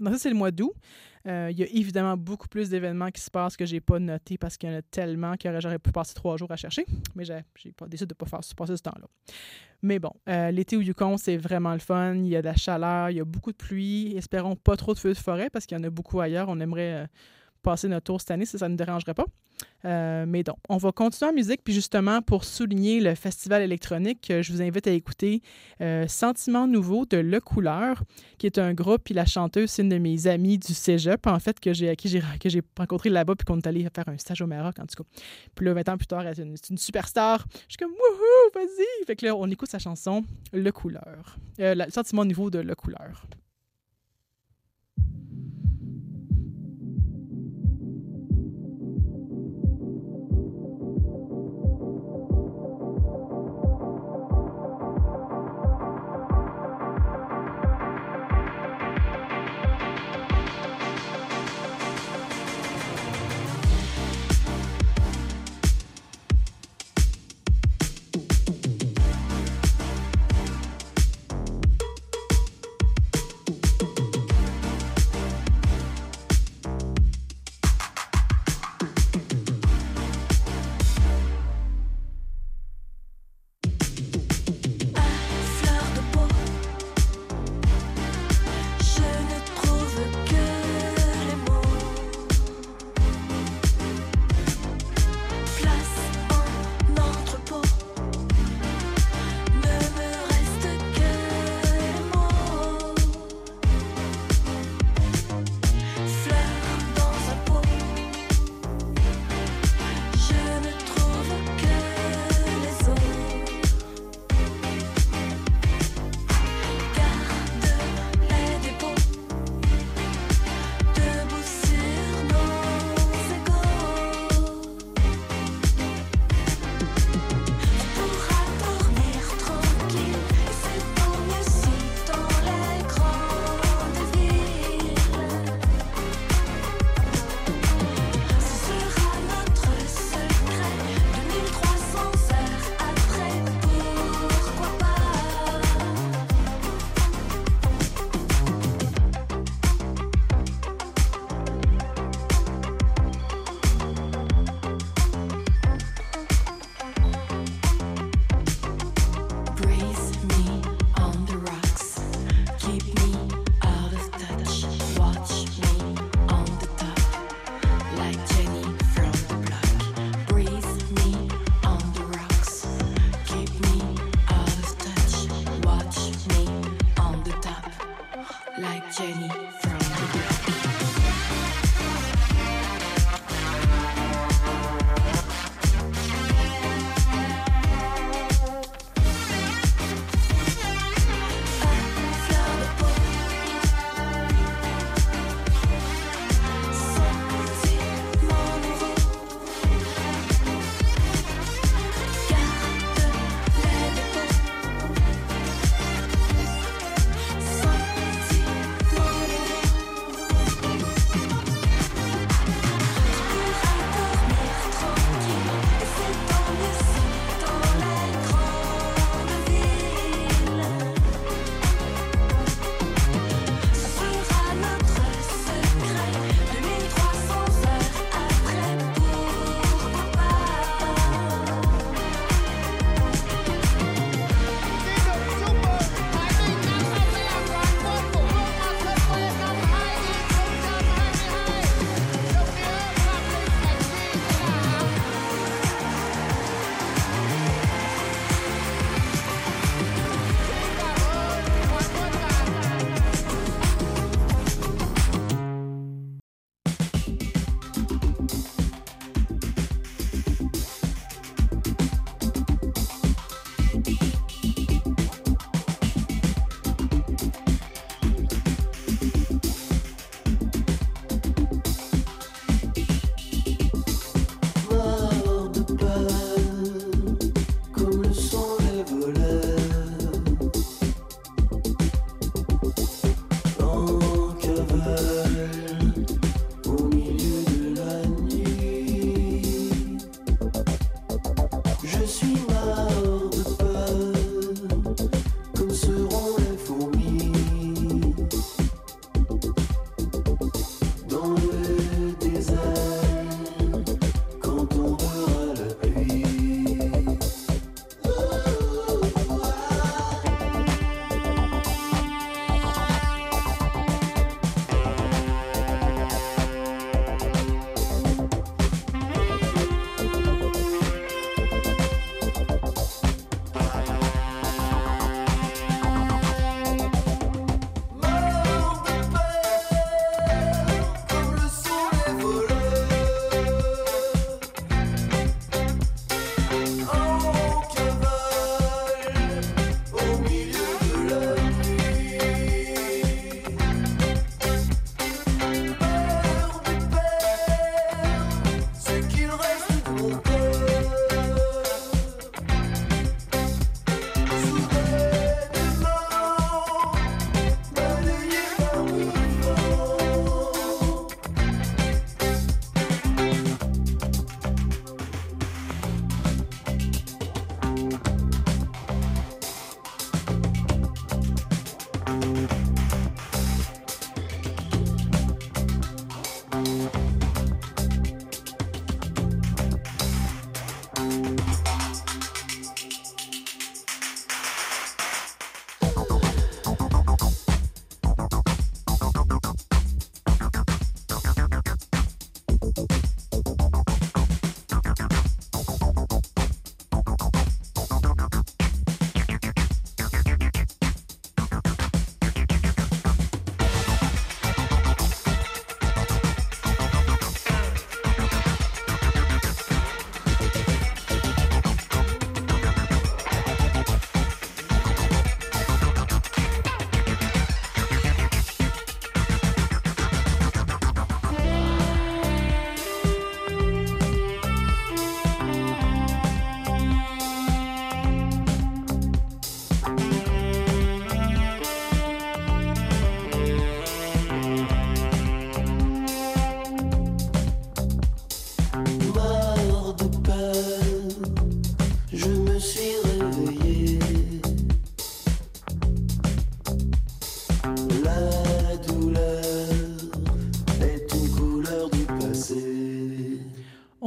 Donc, 0.00 0.14
ça, 0.14 0.18
c'est 0.18 0.30
le 0.30 0.36
mois 0.36 0.50
d'août. 0.50 0.72
Euh, 1.26 1.48
il 1.50 1.58
y 1.58 1.62
a 1.64 1.66
évidemment 1.66 2.16
beaucoup 2.16 2.46
plus 2.46 2.70
d'événements 2.70 3.10
qui 3.10 3.20
se 3.20 3.30
passent 3.30 3.56
que 3.56 3.66
je 3.66 3.74
n'ai 3.74 3.80
pas 3.80 3.98
notés 3.98 4.38
parce 4.38 4.56
qu'il 4.56 4.70
y 4.70 4.72
en 4.72 4.76
a 4.76 4.82
tellement 4.82 5.36
que 5.36 5.60
j'aurais 5.60 5.78
pu 5.78 5.90
passer 5.90 6.14
trois 6.14 6.36
jours 6.36 6.50
à 6.52 6.56
chercher. 6.56 6.86
Mais 7.14 7.24
j'ai 7.24 7.44
décidé 7.88 8.06
de 8.06 8.14
ne 8.14 8.14
pas 8.14 8.26
faire 8.26 8.40
passer 8.56 8.76
ce 8.76 8.82
temps-là. 8.82 9.06
Mais 9.82 9.98
bon, 9.98 10.12
l'été 10.26 10.76
au 10.76 10.80
Yukon, 10.80 11.16
c'est 11.16 11.36
vraiment 11.36 11.72
le 11.72 11.80
fun. 11.80 12.14
Il 12.14 12.28
y 12.28 12.36
a 12.36 12.42
de 12.42 12.46
la 12.46 12.56
chaleur, 12.56 13.10
il 13.10 13.16
y 13.16 13.20
a 13.20 13.24
beaucoup 13.24 13.52
de 13.52 13.56
pluie. 13.56 14.14
Espérons 14.16 14.56
pas 14.56 14.76
trop 14.76 14.94
de 14.94 14.98
feux 14.98 15.12
de 15.12 15.18
forêt 15.18 15.50
parce 15.50 15.66
qu'il 15.66 15.76
y 15.76 15.80
en 15.80 15.84
a 15.84 15.90
beaucoup 15.90 16.20
ailleurs. 16.20 16.48
On 16.48 16.60
aimerait 16.60 17.08
passer 17.66 17.88
notre 17.88 18.04
tour 18.04 18.20
cette 18.20 18.30
année 18.30 18.46
si 18.46 18.58
ça 18.58 18.68
ne 18.68 18.74
nous 18.74 18.76
dérangerait 18.76 19.14
pas. 19.14 19.26
Euh, 19.84 20.24
mais 20.26 20.44
donc, 20.44 20.56
on 20.68 20.76
va 20.76 20.92
continuer 20.92 21.30
en 21.30 21.34
musique. 21.34 21.62
Puis 21.64 21.74
justement, 21.74 22.22
pour 22.22 22.44
souligner 22.44 23.00
le 23.00 23.14
festival 23.16 23.60
électronique, 23.62 24.30
euh, 24.30 24.40
je 24.40 24.52
vous 24.52 24.62
invite 24.62 24.86
à 24.86 24.92
écouter 24.92 25.42
euh, 25.80 26.06
Sentiment 26.06 26.68
Nouveau 26.68 27.06
de 27.06 27.16
Le 27.16 27.40
Couleur, 27.40 28.04
qui 28.38 28.46
est 28.46 28.58
un 28.58 28.72
groupe. 28.72 29.02
Puis 29.04 29.14
la 29.14 29.26
chanteuse, 29.26 29.70
c'est 29.70 29.82
une 29.82 29.88
de 29.88 29.98
mes 29.98 30.28
amies 30.28 30.58
du 30.58 30.74
cégep, 30.74 31.26
en 31.26 31.40
fait, 31.40 31.58
que 31.58 31.72
j'ai, 31.72 31.88
à 31.88 31.96
qui 31.96 32.08
j'ai, 32.08 32.22
que 32.40 32.48
j'ai 32.48 32.62
rencontré 32.78 33.10
là-bas, 33.10 33.34
puis 33.34 33.44
qu'on 33.44 33.58
est 33.58 33.66
allé 33.66 33.88
faire 33.92 34.08
un 34.08 34.16
stage 34.16 34.42
au 34.42 34.46
Maroc, 34.46 34.78
en 34.78 34.86
tout 34.86 35.02
cas. 35.02 35.08
Puis 35.56 35.66
là, 35.66 35.74
20 35.74 35.88
ans 35.88 35.96
plus 35.96 36.06
tard, 36.06 36.24
elle 36.24 36.38
est 36.38 36.42
une, 36.42 36.54
une 36.70 36.78
superstar. 36.78 37.44
Je 37.68 37.74
suis 37.74 37.78
comme, 37.78 37.90
wouhou, 37.90 38.50
vas-y! 38.54 39.06
Fait 39.06 39.16
que 39.16 39.26
là, 39.26 39.34
on 39.34 39.50
écoute 39.50 39.70
sa 39.70 39.80
chanson 39.80 40.22
Le 40.52 40.70
Couleur. 40.70 41.36
Le 41.58 41.90
Sentiment 41.90 42.24
Nouveau 42.24 42.48
de 42.50 42.60
Le 42.60 42.74
Couleur. 42.76 43.26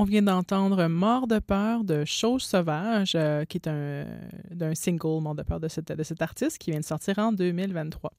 Vient 0.09 0.21
d'entendre 0.21 0.87
Mort 0.87 1.27
de 1.27 1.39
peur 1.39 1.83
de 1.83 2.03
Chose 2.05 2.43
sauvage, 2.43 3.13
euh, 3.15 3.45
qui 3.45 3.57
est 3.57 3.67
un, 3.67 4.05
d'un 4.51 4.75
single 4.75 5.21
Mort 5.21 5.35
de 5.35 5.43
peur 5.43 5.59
de, 5.59 5.67
cette- 5.67 5.91
de 5.91 6.03
cet 6.03 6.21
artiste 6.21 6.57
qui 6.57 6.71
vient 6.71 6.79
de 6.79 6.85
sortir 6.85 7.17
en 7.19 7.31
2023. 7.31 8.11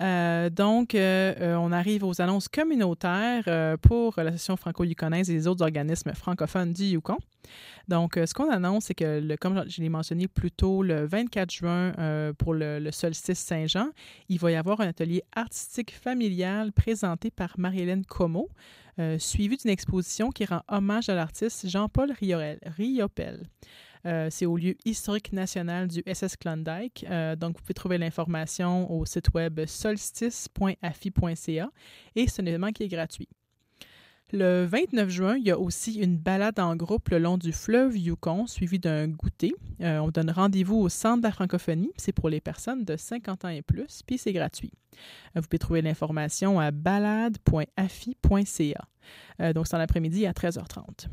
Euh, 0.00 0.50
donc, 0.50 0.94
euh, 0.94 1.56
on 1.56 1.72
arrive 1.72 2.04
aux 2.04 2.20
annonces 2.20 2.48
communautaires 2.48 3.44
euh, 3.48 3.76
pour 3.76 4.14
l'Association 4.18 4.56
franco-yukonaise 4.56 5.28
et 5.30 5.32
les 5.34 5.46
autres 5.48 5.62
organismes 5.64 6.12
francophones 6.12 6.72
du 6.72 6.84
Yukon. 6.84 7.16
Donc, 7.88 8.14
ce 8.22 8.32
qu'on 8.34 8.50
annonce, 8.50 8.84
c'est 8.84 8.94
que, 8.94 9.20
le, 9.20 9.36
comme 9.36 9.64
je 9.66 9.80
l'ai 9.80 9.88
mentionné 9.88 10.28
plus 10.28 10.50
tôt, 10.52 10.82
le 10.82 11.06
24 11.06 11.50
juin, 11.50 11.92
pour 12.36 12.52
le, 12.52 12.78
le 12.78 12.92
solstice 12.92 13.38
Saint-Jean, 13.38 13.88
il 14.28 14.38
va 14.38 14.50
y 14.50 14.54
avoir 14.56 14.82
un 14.82 14.88
atelier 14.88 15.22
artistique 15.34 15.92
familial 15.98 16.72
présenté 16.72 17.30
par 17.30 17.54
Marie-Hélène 17.58 18.04
Como, 18.04 18.50
euh, 18.98 19.18
suivi 19.18 19.56
d'une 19.56 19.70
exposition 19.70 20.30
qui 20.30 20.44
rend 20.44 20.62
hommage 20.68 21.08
à 21.08 21.14
l'artiste 21.14 21.68
Jean-Paul 21.68 22.12
Riopel. 22.12 23.48
Euh, 24.06 24.28
c'est 24.30 24.46
au 24.46 24.56
lieu 24.56 24.76
historique 24.84 25.32
national 25.32 25.88
du 25.88 26.04
SS 26.06 26.36
Klondike. 26.36 27.04
Euh, 27.10 27.34
donc, 27.36 27.56
vous 27.56 27.62
pouvez 27.62 27.74
trouver 27.74 27.98
l'information 27.98 28.90
au 28.90 29.04
site 29.04 29.34
web 29.34 29.60
solstice.afi.ca 29.66 31.70
et 32.14 32.26
c'est 32.26 32.42
un 32.42 32.46
événement 32.46 32.72
qui 32.72 32.84
est 32.84 32.88
gratuit. 32.88 33.28
Le 34.30 34.66
29 34.66 35.08
juin, 35.08 35.38
il 35.38 35.46
y 35.46 35.50
a 35.50 35.58
aussi 35.58 35.94
une 35.94 36.18
balade 36.18 36.60
en 36.60 36.76
groupe 36.76 37.08
le 37.08 37.18
long 37.18 37.38
du 37.38 37.50
fleuve 37.50 37.96
Yukon, 37.96 38.46
suivi 38.46 38.78
d'un 38.78 39.08
goûter. 39.08 39.54
Euh, 39.80 40.00
on 40.00 40.10
donne 40.10 40.30
rendez-vous 40.30 40.76
au 40.76 40.90
centre 40.90 41.22
de 41.22 41.24
la 41.26 41.32
francophonie. 41.32 41.92
C'est 41.96 42.12
pour 42.12 42.28
les 42.28 42.42
personnes 42.42 42.84
de 42.84 42.94
50 42.94 43.46
ans 43.46 43.48
et 43.48 43.62
plus, 43.62 44.02
puis 44.06 44.18
c'est 44.18 44.34
gratuit. 44.34 44.72
Euh, 45.34 45.40
vous 45.40 45.48
pouvez 45.48 45.58
trouver 45.58 45.80
l'information 45.80 46.60
à 46.60 46.70
balade.afi.ca. 46.70 48.84
Euh, 49.40 49.54
donc, 49.54 49.66
c'est 49.66 49.76
en 49.76 49.78
l'après-midi 49.78 50.26
à 50.26 50.32
13h30. 50.32 51.06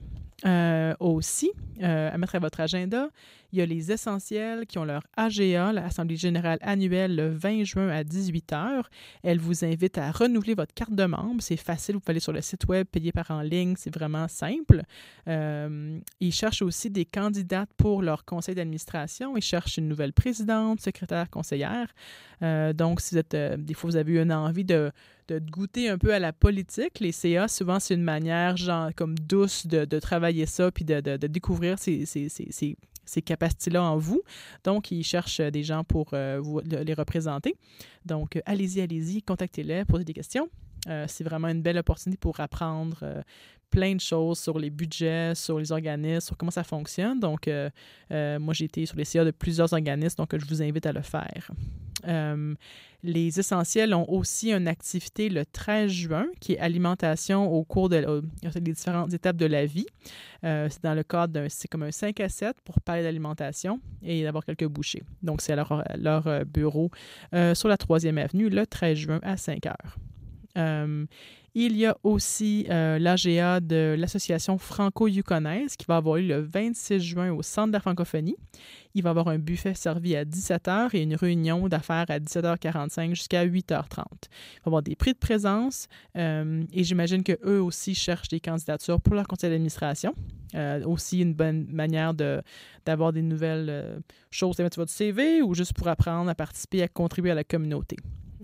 Euh, 0.43 0.93
aussi, 0.99 1.51
euh, 1.81 2.11
à 2.11 2.17
mettre 2.17 2.35
à 2.35 2.39
votre 2.39 2.59
agenda, 2.59 3.07
il 3.53 3.59
y 3.59 3.61
a 3.61 3.65
les 3.65 3.93
essentiels 3.93 4.65
qui 4.65 4.77
ont 4.77 4.83
leur 4.83 5.03
AGA, 5.15 5.71
l'Assemblée 5.71 6.17
générale 6.17 6.59
annuelle, 6.61 7.15
le 7.15 7.29
20 7.29 7.63
juin 7.63 7.87
à 7.87 8.03
18h. 8.03 8.83
Elle 9.23 9.39
vous 9.39 9.63
invite 9.63 9.97
à 9.97 10.11
renouveler 10.11 10.53
votre 10.53 10.73
carte 10.73 10.93
de 10.93 11.05
membre. 11.05 11.41
C'est 11.41 11.55
facile, 11.55 11.95
vous 11.95 12.01
pouvez 12.01 12.11
aller 12.11 12.19
sur 12.19 12.33
le 12.33 12.41
site 12.41 12.65
web, 12.67 12.85
payer 12.85 13.13
par 13.13 13.31
en 13.31 13.41
ligne, 13.41 13.75
c'est 13.77 13.93
vraiment 13.93 14.27
simple. 14.27 14.83
Euh, 15.29 15.99
ils 16.19 16.33
cherchent 16.33 16.63
aussi 16.63 16.89
des 16.89 17.05
candidates 17.05 17.69
pour 17.77 18.01
leur 18.01 18.25
conseil 18.25 18.55
d'administration. 18.55 19.37
Ils 19.37 19.41
cherchent 19.41 19.77
une 19.77 19.87
nouvelle 19.87 20.11
présidente, 20.11 20.81
secrétaire, 20.81 21.29
conseillère. 21.29 21.87
Donc, 22.73 22.99
si 22.99 23.15
vous 23.15 23.19
êtes, 23.19 23.35
des 23.35 23.73
fois, 23.73 23.89
vous 23.89 23.95
avez 23.95 24.21
une 24.21 24.33
envie 24.33 24.65
de, 24.65 24.91
de 25.27 25.39
goûter 25.39 25.89
un 25.89 25.97
peu 25.97 26.13
à 26.13 26.19
la 26.19 26.33
politique, 26.33 26.99
les 26.99 27.11
CA, 27.11 27.47
souvent, 27.47 27.79
c'est 27.79 27.95
une 27.95 28.03
manière, 28.03 28.57
genre, 28.57 28.89
comme 28.95 29.17
douce 29.17 29.65
de, 29.67 29.99
travailler 29.99 30.45
ça 30.45 30.71
puis 30.71 30.85
de, 30.85 30.99
découvrir 31.27 31.77
ces, 31.79 33.21
capacités-là 33.25 33.83
en 33.83 33.97
vous. 33.97 34.21
Donc, 34.63 34.91
ils 34.91 35.03
cherchent 35.03 35.41
des 35.41 35.63
gens 35.63 35.83
pour 35.83 36.09
euh, 36.13 36.41
les 36.65 36.93
représenter. 36.93 37.55
Donc, 38.05 38.35
euh, 38.35 38.41
allez-y, 38.45 38.81
allez-y, 38.81 39.21
contactez-les, 39.21 39.85
posez 39.85 40.03
des 40.03 40.13
questions. 40.13 40.49
Euh, 40.87 41.05
c'est 41.07 41.23
vraiment 41.23 41.47
une 41.47 41.61
belle 41.61 41.77
opportunité 41.77 42.17
pour 42.17 42.39
apprendre 42.39 43.23
plein 43.71 43.95
de 43.95 43.99
choses 43.99 44.39
sur 44.39 44.59
les 44.59 44.69
budgets, 44.69 45.33
sur 45.33 45.57
les 45.57 45.71
organismes, 45.71 46.21
sur 46.21 46.37
comment 46.37 46.51
ça 46.51 46.63
fonctionne. 46.63 47.19
Donc, 47.19 47.49
moi, 48.09 48.53
j'ai 48.53 48.65
été 48.65 48.85
sur 48.85 48.95
les 48.95 49.05
CA 49.05 49.25
de 49.25 49.31
plusieurs 49.31 49.73
organismes, 49.73 50.17
donc 50.17 50.37
je 50.37 50.45
vous 50.45 50.61
invite 50.61 50.85
à 50.85 50.91
le 50.91 51.01
faire. 51.01 51.51
Euh, 52.07 52.55
les 53.03 53.39
essentiels 53.39 53.93
ont 53.93 54.09
aussi 54.09 54.51
une 54.51 54.67
activité 54.67 55.29
le 55.29 55.45
13 55.45 55.91
juin 55.91 56.25
qui 56.39 56.53
est 56.53 56.59
alimentation 56.59 57.51
au 57.51 57.63
cours 57.63 57.87
de 57.87 57.97
euh, 57.97 58.21
différentes 58.59 59.13
étapes 59.13 59.37
de 59.37 59.45
la 59.45 59.65
vie. 59.65 59.85
Euh, 60.43 60.67
c'est 60.71 60.83
dans 60.83 60.95
le 60.95 61.03
cadre 61.03 61.33
d'un, 61.33 61.47
c'est 61.49 61.67
comme 61.67 61.83
un 61.83 61.91
5 61.91 62.19
à 62.19 62.29
7 62.29 62.57
pour 62.63 62.81
parler 62.81 63.03
d'alimentation 63.03 63.79
et 64.01 64.23
d'avoir 64.23 64.43
quelques 64.43 64.65
bouchées. 64.65 65.03
Donc, 65.21 65.41
c'est 65.41 65.53
à 65.53 65.55
leur, 65.97 66.45
bureau 66.45 66.89
sur 67.53 67.67
la 67.67 67.77
3e 67.77 68.17
avenue 68.17 68.49
le 68.49 68.65
13 68.65 68.97
juin 68.97 69.19
à 69.21 69.37
5 69.37 69.67
heures. 69.67 69.97
Il 71.57 71.77
y 71.77 71.85
a 71.85 71.95
aussi 72.03 72.65
euh, 72.69 72.99
l'AGA 72.99 73.61
de 73.61 73.95
l'Association 73.97 74.57
franco-yukonaise 74.57 75.77
qui 75.77 75.85
va 75.87 75.95
avoir 75.95 76.17
lieu 76.17 76.27
le 76.27 76.41
26 76.41 76.99
juin 76.99 77.31
au 77.31 77.43
Centre 77.43 77.67
de 77.67 77.73
la 77.73 77.79
francophonie. 77.79 78.35
Il 78.93 79.03
va 79.03 79.11
y 79.11 79.11
avoir 79.11 79.29
un 79.29 79.39
buffet 79.39 79.73
servi 79.73 80.17
à 80.17 80.25
17h 80.25 80.89
et 80.93 81.01
une 81.01 81.15
réunion 81.15 81.69
d'affaires 81.69 82.07
à 82.09 82.19
17h45 82.19 83.11
jusqu'à 83.11 83.45
8h30. 83.45 83.69
Il 83.71 83.85
va 83.85 84.01
y 84.01 84.67
avoir 84.67 84.83
des 84.83 84.97
prix 84.97 85.13
de 85.13 85.17
présence 85.17 85.87
euh, 86.17 86.61
et 86.73 86.83
j'imagine 86.83 87.23
qu'eux 87.23 87.61
aussi 87.61 87.95
cherchent 87.95 88.27
des 88.27 88.41
candidatures 88.41 88.99
pour 88.99 89.15
leur 89.15 89.25
conseil 89.25 89.49
d'administration. 89.49 90.13
Euh, 90.55 90.83
aussi 90.83 91.21
une 91.21 91.33
bonne 91.33 91.67
manière 91.71 92.13
d'avoir 92.85 93.13
des 93.13 93.21
nouvelles 93.21 94.03
choses 94.29 94.59
à 94.59 94.63
mettre 94.63 94.73
sur 94.73 94.81
votre 94.81 94.91
CV 94.91 95.41
ou 95.41 95.53
juste 95.53 95.71
pour 95.71 95.87
apprendre 95.87 96.29
à 96.29 96.35
participer, 96.35 96.83
à 96.83 96.89
contribuer 96.89 97.31
à 97.31 97.35
la 97.35 97.45
communauté. 97.45 97.95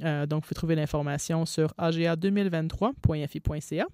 Euh, 0.03 0.25
donc, 0.25 0.45
vous 0.47 0.53
trouver 0.53 0.75
l'information 0.75 1.45
sur 1.45 1.73
aga2023.fi.ca. 1.79 3.85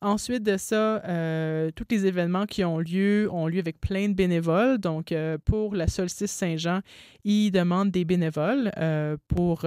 Ensuite 0.00 0.42
de 0.42 0.56
ça, 0.58 1.02
euh, 1.04 1.70
tous 1.74 1.84
les 1.90 2.06
événements 2.06 2.46
qui 2.46 2.64
ont 2.64 2.78
lieu 2.78 3.28
ont 3.32 3.46
lieu 3.46 3.60
avec 3.60 3.80
plein 3.80 4.08
de 4.08 4.14
bénévoles. 4.14 4.78
Donc, 4.78 5.12
euh, 5.12 5.38
pour 5.44 5.74
la 5.74 5.86
Solstice 5.86 6.32
Saint-Jean, 6.32 6.80
ils 7.24 7.50
demandent 7.50 7.90
des 7.90 8.04
bénévoles 8.04 8.70
pour 9.28 9.64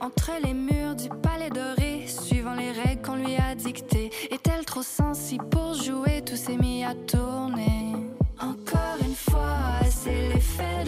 Entre 0.00 0.30
les 0.42 0.54
murs 0.54 0.94
du 0.94 1.08
palais 1.08 1.50
doré, 1.50 2.06
suivant 2.06 2.54
les 2.54 2.70
règles 2.70 3.02
qu'on 3.02 3.16
lui 3.16 3.36
a 3.36 3.54
dictées, 3.54 4.10
est-elle 4.30 4.64
trop 4.64 4.82
sensible 4.82 5.48
pour 5.48 5.74
jouer 5.74 6.22
Tout 6.22 6.36
s'est 6.36 6.56
mis 6.56 6.84
à 6.84 6.94
tourner? 6.94 7.94
Encore 8.40 8.98
une 9.04 9.14
fois, 9.14 9.80
c'est 9.90 10.28
l'effet 10.28 10.84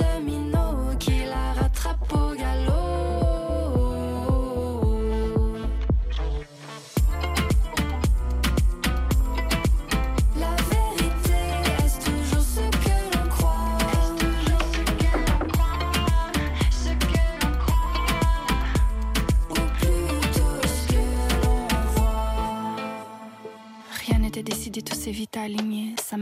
décidé. 24.42 24.82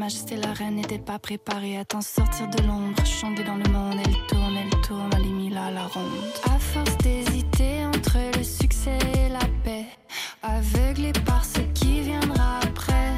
majesté, 0.00 0.36
la 0.36 0.52
reine 0.52 0.76
n'était 0.76 0.98
pas 0.98 1.18
préparée 1.18 1.76
à 1.76 1.84
t'en 1.84 2.00
sortir 2.00 2.48
de 2.48 2.62
l'ombre. 2.66 3.04
Chanter 3.04 3.44
dans 3.44 3.56
le 3.56 3.70
monde, 3.70 3.98
elle 4.04 4.26
tourne, 4.28 4.39
tourne 4.90 5.14
à 5.56 5.70
la 5.70 5.86
ronde. 5.86 6.34
Force 6.58 6.98
d'hésiter 6.98 7.86
entre 7.86 8.18
le 8.36 8.42
succès 8.42 8.98
et 9.16 9.28
la 9.28 9.46
paix, 9.64 9.86
aveuglé 10.42 11.12
par 11.24 11.44
ce 11.44 11.60
qui 11.78 12.00
viendra 12.00 12.58
après. 12.62 13.12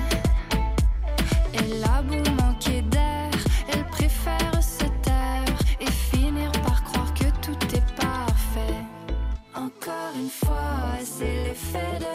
Et 1.55 1.67
la 1.85 2.03
boue 2.03 2.31
manquer 2.43 2.83
d'air, 2.83 3.31
elle 3.73 3.87
préfère 3.87 4.63
se 4.63 4.87
taire 5.07 5.57
et 5.81 5.91
finir 5.91 6.53
par 6.67 6.85
croire 6.85 7.13
que 7.15 7.29
tout 7.45 7.63
est 7.75 7.89
parfait. 7.97 8.81
Encore 9.55 10.13
une 10.15 10.31
fois, 10.31 10.99
c'est 11.03 11.45
l'effet 11.45 11.99
de 12.01 12.12